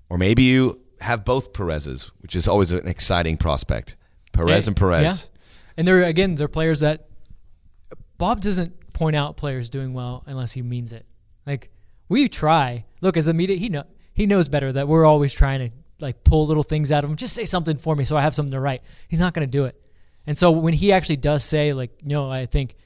[0.09, 3.97] Or maybe you have both Perez's, which is always an exciting prospect.
[4.32, 5.03] Perez And- and Perez.
[5.32, 5.41] Yeah.
[5.76, 7.09] And they're again, they're players that
[8.25, 11.05] Bob doesn't point out players doing well unless he means it.
[11.47, 11.68] Like
[12.09, 12.87] we try.
[13.03, 16.25] Look, as a media, he know he knows better that we're always trying to like
[16.25, 17.16] pull little things out of him.
[17.16, 18.81] Just say something for me so I have something to write.
[19.09, 19.79] He's not going to do it.
[20.27, 22.77] And so when he actually does say like, you know, I think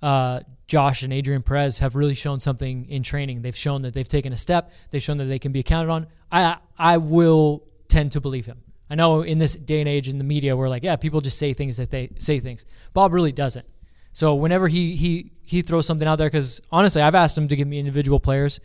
[0.00, 3.42] uh, Josh and Adrian Perez have really shown something in training.
[3.42, 4.70] They've shown that they've taken a step.
[4.92, 6.06] They've shown that they can be counted on.
[6.30, 8.62] I I will tend to believe him.
[8.88, 11.36] I know in this day and age in the media, we're like, yeah, people just
[11.36, 12.64] say things that they say things.
[12.94, 13.66] Bob really doesn't.
[14.18, 17.54] So whenever he he he throws something out there, because honestly, I've asked him to
[17.54, 18.58] give me individual players,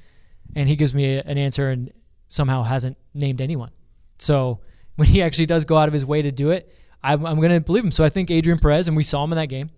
[0.56, 1.94] and he gives me a, an answer and
[2.28, 3.70] somehow hasn't named anyone.
[4.18, 4.62] So
[4.96, 6.74] when he actually does go out of his way to do it,
[7.04, 7.92] I'm, I'm going to believe him.
[7.92, 9.70] So I think Adrian Perez, and we saw him in that game,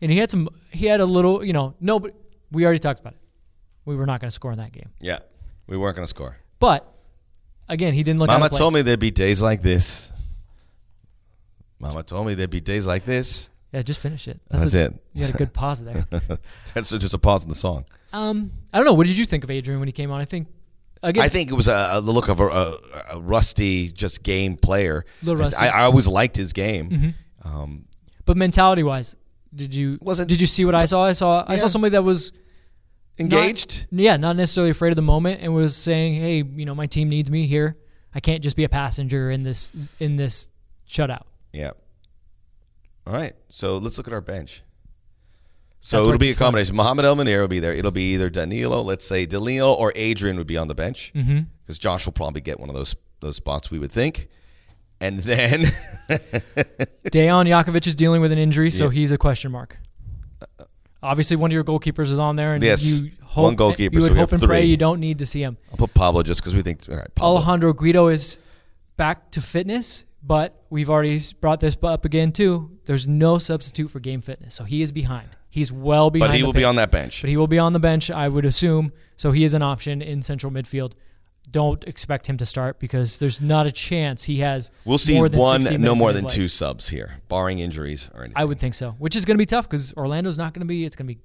[0.00, 2.12] and he had some, he had a little, you know, no, but
[2.50, 3.20] we already talked about it.
[3.84, 5.20] We were not going to score in that game, Yeah,
[5.68, 6.38] we weren't going to score.
[6.58, 6.92] but
[7.68, 8.26] again, he didn't look.
[8.26, 10.12] Mama told me there'd be days like this.
[11.78, 13.49] Mama told me there'd be days like this.
[13.72, 14.40] Yeah, just finish it.
[14.48, 14.94] That's a- it.
[15.14, 16.04] You had a good pause there.
[16.74, 17.84] That's just a pause in the song.
[18.12, 18.94] Um, I don't know.
[18.94, 20.20] What did you think of Adrian when he came on?
[20.20, 20.48] I think
[21.02, 22.76] again, I think it was a, a the look of a, a,
[23.14, 25.04] a rusty, just game player.
[25.26, 27.14] I, I always liked his game.
[27.44, 27.86] Um,
[28.24, 29.14] but mentality wise,
[29.54, 31.04] did you Wasn't- did you see what I saw?
[31.04, 32.32] I saw I saw somebody that was
[33.18, 33.86] not- engaged.
[33.92, 37.08] yeah, not necessarily afraid of the moment, and was saying, "Hey, you know, my team
[37.08, 37.76] needs me here.
[38.14, 40.50] I can't just be a passenger in this in this
[40.88, 41.70] shutout." Yeah.
[43.10, 43.32] All right.
[43.48, 44.62] So let's look at our bench.
[45.80, 46.76] So That's it'll be a combination.
[46.76, 47.72] Mohamed El Munir will be there.
[47.72, 51.40] It'll be either Danilo, let's say Danilo or Adrian would be on the bench Mm-hmm.
[51.62, 53.70] because Josh will probably get one of those those spots.
[53.70, 54.28] We would think,
[55.00, 55.60] and then
[57.10, 59.78] Dejan Jakovic is dealing with an injury, so he's a question mark.
[61.02, 64.02] Obviously, one of your goalkeepers is on there, and Yes, you hope one goalkeeper, You
[64.02, 65.56] would we hope and pray you don't need to see him.
[65.70, 66.80] I'll put Pablo just because we think.
[66.90, 67.36] All right, Pablo.
[67.36, 68.38] Alejandro Guido is
[68.98, 72.78] back to fitness, but we've already brought this up again too.
[72.84, 75.28] There's no substitute for game fitness, so he is behind.
[75.48, 76.30] He's well behind.
[76.30, 77.22] but he will be on that bench.
[77.22, 78.90] But he will be on the bench, I would assume.
[79.16, 80.92] So he is an option in central midfield.
[81.50, 84.70] Don't expect him to start because there's not a chance he has.
[84.84, 88.40] We'll see one, 60 no more than two subs here, barring injuries or anything.
[88.40, 90.66] I would think so, which is going to be tough because Orlando's not going to
[90.66, 90.84] be.
[90.84, 91.20] It's going to be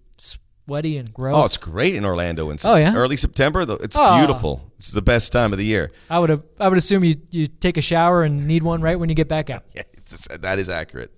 [0.65, 1.35] sweaty and gross.
[1.37, 2.95] Oh, it's great in Orlando in Oh, yeah?
[2.95, 3.65] early September.
[3.65, 3.75] though.
[3.75, 4.17] It's Oh.
[4.17, 4.71] beautiful.
[4.77, 5.89] It's the best time of the year.
[6.09, 6.43] I would have.
[6.59, 9.27] I would assume you you take a shower and need one right when you get
[9.27, 9.63] back out.
[9.75, 11.11] Yeah, it's, that is accurate.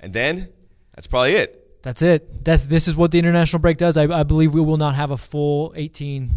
[0.00, 0.48] And then
[0.94, 1.82] that's probably it.
[1.82, 2.44] That's it.
[2.44, 3.96] That's this is what the international break does.
[3.96, 6.30] I, I believe we will not have a full 18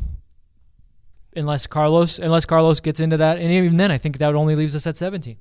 [1.36, 4.76] unless Carlos unless Carlos gets into that, and even then, I think that only leaves
[4.76, 5.38] us at 17.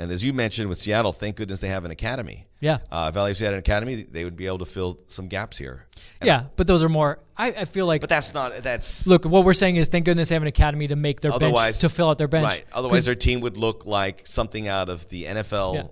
[0.00, 2.46] And as you mentioned with Seattle, thank goodness they have an academy.
[2.60, 2.78] Yeah.
[2.90, 5.86] Uh, LAFC had an academy, they would be able to fill some gaps here.
[6.22, 7.18] Yeah, but those are more.
[7.36, 8.00] I, I feel like.
[8.00, 8.56] But that's not.
[8.62, 9.24] That's look.
[9.24, 11.88] What we're saying is, thank goodness they have an academy to make their bench to
[11.88, 12.44] fill out their bench.
[12.44, 12.64] right.
[12.72, 15.82] Otherwise, their team would look like something out of the NFL Yeah.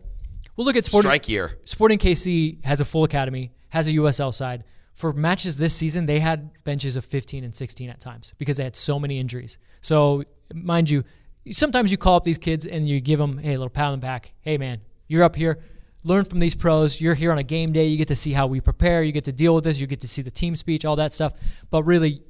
[0.56, 1.08] Well, look at Sporting.
[1.10, 1.58] strike year.
[1.64, 4.64] Sporting KC has a full academy, has a USL side.
[4.92, 8.64] For matches this season, they had benches of 15 and 16 at times because they
[8.64, 9.58] had so many injuries.
[9.80, 11.04] So, mind you,
[11.52, 13.92] sometimes you call up these kids and you give them, hey, a little pat on
[13.92, 14.32] the back.
[14.40, 15.58] Hey, man, you're up here.
[16.04, 17.00] Learn from these pros.
[17.00, 17.86] You're here on a game day.
[17.86, 19.02] You get to see how we prepare.
[19.02, 19.80] You get to deal with this.
[19.80, 21.32] You get to see the team speech, all that stuff.
[21.70, 22.22] But really,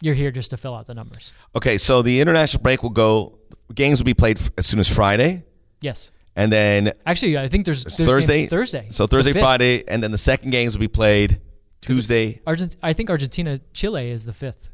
[0.00, 1.32] you're here just to fill out the numbers.
[1.56, 3.38] Okay, so the international break will go.
[3.74, 5.44] Games will be played as soon as Friday,
[5.80, 6.10] Yes.
[6.34, 8.46] and then Actually, I think there's, there's Thursday.
[8.46, 8.86] Thursday.
[8.90, 11.40] So Thursday, Friday, and then the second games will be played
[11.80, 12.40] Tuesday.
[12.46, 14.70] Argent- I think Argentina, Chile is the fifth.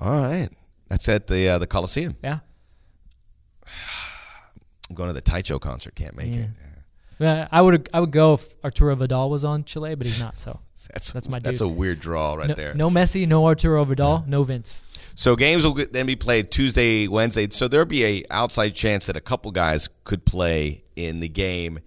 [0.00, 0.48] All right,
[0.88, 2.16] that's at the uh, the Coliseum.
[2.22, 2.40] Yeah.
[4.88, 5.94] I'm going to the Tycho concert.
[5.94, 6.48] Can't make it.
[7.18, 10.38] Yeah, I would I would go if Arturo Vidal was on Chile, but he's not.
[10.38, 10.60] So
[10.92, 11.68] That's That's my That's dude.
[11.68, 12.74] a weird draw right no, there.
[12.74, 14.92] no Messi, no Arturo Vidal, no Vince.
[15.14, 17.48] So games will then be played Tuesday, Wednesday.
[17.50, 21.78] So there'll be a outside chance that a couple guys could play in the game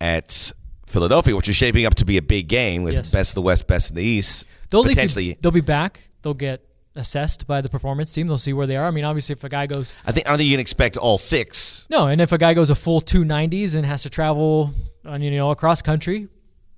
[0.00, 0.52] at
[0.86, 3.10] Philadelphia, which is shaping up to be a big game with Yes.
[3.10, 4.44] best of the West, best of the East.
[4.70, 6.00] They'll potentially, be, they'll be back.
[6.22, 6.64] They'll get
[6.96, 8.26] assessed by the performance team.
[8.26, 8.86] They'll see where they are.
[8.86, 10.96] I mean, obviously, if a guy goes I think I don't think you can expect
[10.96, 11.86] all six.
[11.90, 14.70] no, and if a guy goes a full two nineties and has to travel
[15.04, 16.28] on you know across country,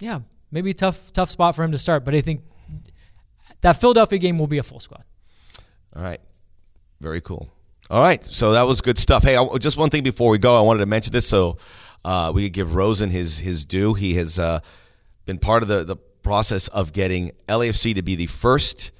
[0.00, 2.04] yeah, maybe tough tough spot for him to start.
[2.04, 2.42] But I think
[3.60, 5.04] that Philadelphia game will be a full squad.
[5.94, 6.20] All right,
[7.00, 7.50] very cool.
[7.88, 9.22] All right, so that was good stuff.
[9.22, 11.56] Hey, I, just one thing before we go, I wanted to mention this so
[12.04, 13.94] uh, we could give Rosen his his due.
[13.94, 14.60] He has uh,
[15.24, 18.90] been part of the the process of getting LAFC to be the first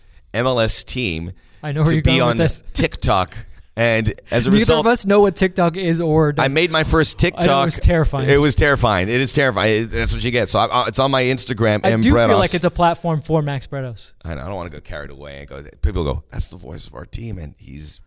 [0.45, 1.33] MLS team
[1.63, 2.63] I know to be on this.
[2.75, 3.37] TikTok.
[3.79, 6.55] And as a Neither result, of us know what TikTok is or I does.
[6.55, 7.67] made my first TikTok.
[7.67, 8.31] was terrifying.
[8.31, 9.09] It was terrifying.
[9.11, 9.83] It is terrifying.
[9.85, 10.49] It- that's what you get.
[10.49, 11.81] So I, I- it's on my Instagram.
[11.85, 14.15] I and do feel like it's a platform for Max Bretos.
[14.25, 15.63] I, know, I don't want to go carried away and go.
[15.83, 18.01] People go, "That's the voice of our team," and he's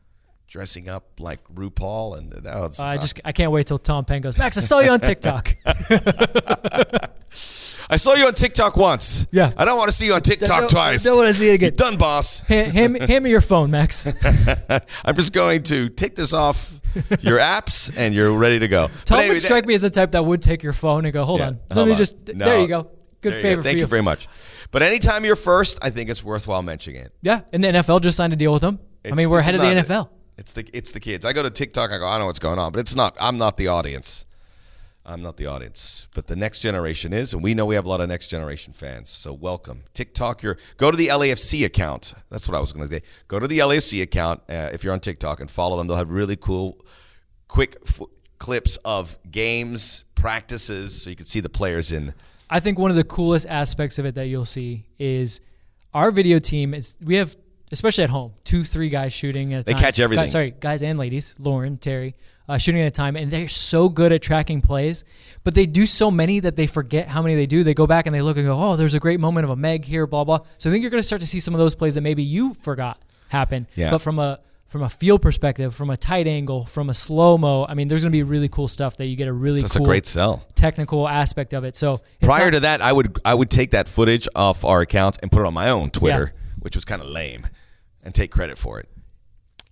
[0.49, 3.01] dressing up like RuPaul, and no, it's I not.
[3.01, 4.37] just I can't wait till Tom Penn goes.
[4.37, 5.53] Max, I saw you on TikTok.
[7.91, 9.25] I saw you on TikTok once.
[9.31, 9.51] Yeah.
[9.57, 11.03] I don't want to see you on TikTok Don't- twice.
[11.03, 11.67] don't wanna see it again.
[11.71, 12.41] You're done, boss.
[12.41, 14.07] hand, hand, me, hand me your phone, Max.
[15.05, 16.79] I'm just going to take this off
[17.21, 18.89] your apps, and you're ready to go.
[19.05, 21.23] Tom anyway, would strike me as the type that would take your phone and go,
[21.23, 21.97] "Hold Yeah, on, let hold me on.
[21.97, 22.45] just." No.
[22.45, 22.91] There you go.
[23.21, 23.63] Good there you favor go.
[23.63, 23.81] Thank you.
[23.81, 24.27] you very much.
[24.71, 27.11] But anytime you're first, I think it's worthwhile mentioning it.
[27.21, 28.79] yeah, and the NFL just signed a deal with them.
[29.05, 30.09] I mean, we're ahead of the NFL.
[30.39, 31.25] It's the it's the kids.
[31.25, 31.91] I go to TikTok.
[31.91, 32.07] I go.
[32.07, 33.15] I know what's going on, but it's not.
[33.19, 34.25] I'm not the audience.
[35.05, 36.07] I'm not the audience.
[36.15, 38.71] But the next generation is, and we know we have a lot of next generation
[38.71, 39.09] fans.
[39.09, 40.41] So welcome TikTok.
[40.41, 42.13] Your go to the LAFC account.
[42.29, 43.01] That's what I was going to say.
[43.27, 45.87] Go to the LAFC account uh, if you're on TikTok and follow them.
[45.87, 46.77] They'll have really cool,
[47.49, 47.99] quick f-
[48.37, 52.13] clips of games, practices, so you can see the players in.
[52.49, 55.41] I think one of the coolest aspects of it that you'll see is
[55.93, 57.35] our video team is we have
[57.71, 59.81] especially at home two three guys shooting at a They time.
[59.83, 60.23] catch everything.
[60.23, 62.15] Guys- sorry, guys and ladies, Lauren, Terry,
[62.47, 65.05] uh, shooting at a time, and they're so good at tracking plays,
[65.43, 67.63] but they do so many that they forget how many they do.
[67.63, 69.55] They go back and they look and go, oh, there's a great moment of a
[69.55, 70.39] Meg here, blah blah.
[70.57, 72.23] So I think you're going to start to see some of those plays that maybe
[72.23, 73.67] you forgot happen.
[73.75, 73.91] Yeah.
[73.91, 77.65] But from a from a field perspective, from a tight angle, from a slow mo,
[77.67, 79.75] I mean, there's going to be really cool stuff that you get a really That's
[79.75, 80.45] cool a great sell.
[80.53, 81.75] technical aspect of it.
[81.75, 85.17] So Prior not- to that, I would I would take that footage off our account
[85.23, 87.47] and put it on my own Twitter, which was kind of lame,
[88.09, 88.89] and take credit for it,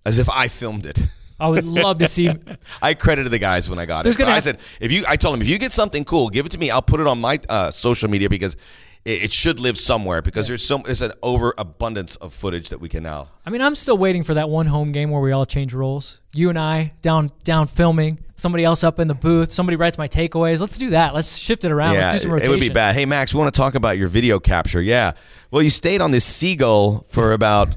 [0.06, 1.00] as if I filmed it.
[1.40, 2.30] I would love to see.
[2.82, 4.20] I credited the guys when I got There's it.
[4.20, 6.52] Gonna I said, if you, I told them, if you get something cool, give it
[6.52, 6.70] to me.
[6.70, 8.56] I'll put it on my uh, social media because
[9.04, 12.88] it, it should live somewhere because there's so there's an overabundance of footage that we
[12.88, 13.26] can now.
[13.44, 16.20] I mean, I'm still waiting for that one home game where we all change roles.
[16.32, 18.20] You and I down down filming.
[18.36, 19.50] Somebody else up in the booth.
[19.50, 20.60] Somebody writes my takeaways.
[20.60, 21.12] Let's do that.
[21.12, 21.94] Let's shift it around.
[21.94, 22.52] yeah, Let's do some rotation.
[22.52, 22.94] it would be bad.
[22.94, 24.80] Hey Max, we want to talk about your video capture.
[24.80, 25.12] Yeah,
[25.50, 27.76] well, you stayed on this seagull for about.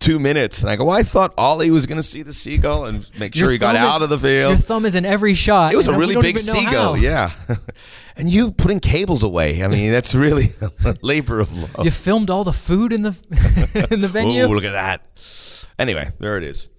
[0.00, 0.86] Two minutes, and I go.
[0.86, 3.58] Well, I thought Ollie was going to see the seagull and make sure Your he
[3.58, 4.50] got is- out of the field.
[4.52, 5.74] Your thumb is in every shot.
[5.74, 7.30] It was a really big seagull, yeah.
[8.16, 9.62] and you putting cables away.
[9.62, 10.44] I mean, that's really
[10.86, 11.84] a labor of love.
[11.84, 14.44] You filmed all the food in the in the venue.
[14.44, 15.70] Ooh, look at that.
[15.78, 16.70] Anyway, there it is.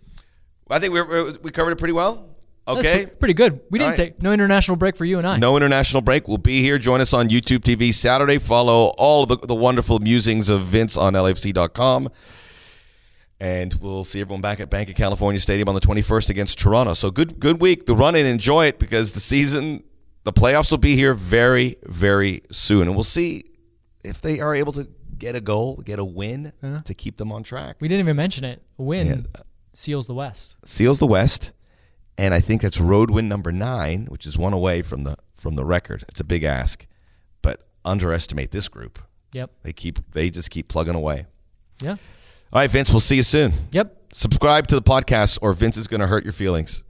[0.70, 1.02] I think we
[1.44, 2.28] we covered it pretty well.
[2.68, 3.06] Okay.
[3.06, 3.60] pre- pretty good.
[3.70, 3.98] We didn't right.
[3.98, 5.38] take no international break for you and I.
[5.38, 6.28] No international break.
[6.28, 6.78] We'll be here.
[6.78, 8.38] Join us on YouTube TV Saturday.
[8.38, 12.10] Follow all of the, the wonderful musings of Vince on LFC.com.
[13.42, 16.94] And we'll see everyone back at Banc of California Stadium on the 21st against Toronto.
[16.94, 17.88] So good good week.
[17.88, 19.84] The run in, enjoy it because the season
[20.24, 23.46] the playoffs will be here very, very soon, and we'll see
[24.04, 24.88] if they are able to
[25.18, 26.54] get a goal, get a win
[26.86, 27.78] to keep them on track.
[27.80, 28.62] We didn't even mention it.
[28.78, 29.26] A win
[29.74, 30.58] seals the West.
[30.64, 31.52] Seals the West,
[32.20, 35.56] and I think that's road win number nine, which is one away from the from
[35.56, 36.04] the record.
[36.10, 36.86] It's a big ask,
[37.42, 39.00] but underestimate this group.
[39.34, 39.50] Yep.
[39.64, 41.26] They keep they just keep plugging away.
[41.82, 41.96] Yeah.
[42.54, 43.54] All right, Vince, we'll see you soon.
[43.72, 44.12] Yep.
[44.12, 46.84] Subscribe to the podcast, or Vince is going to hurt your feelings.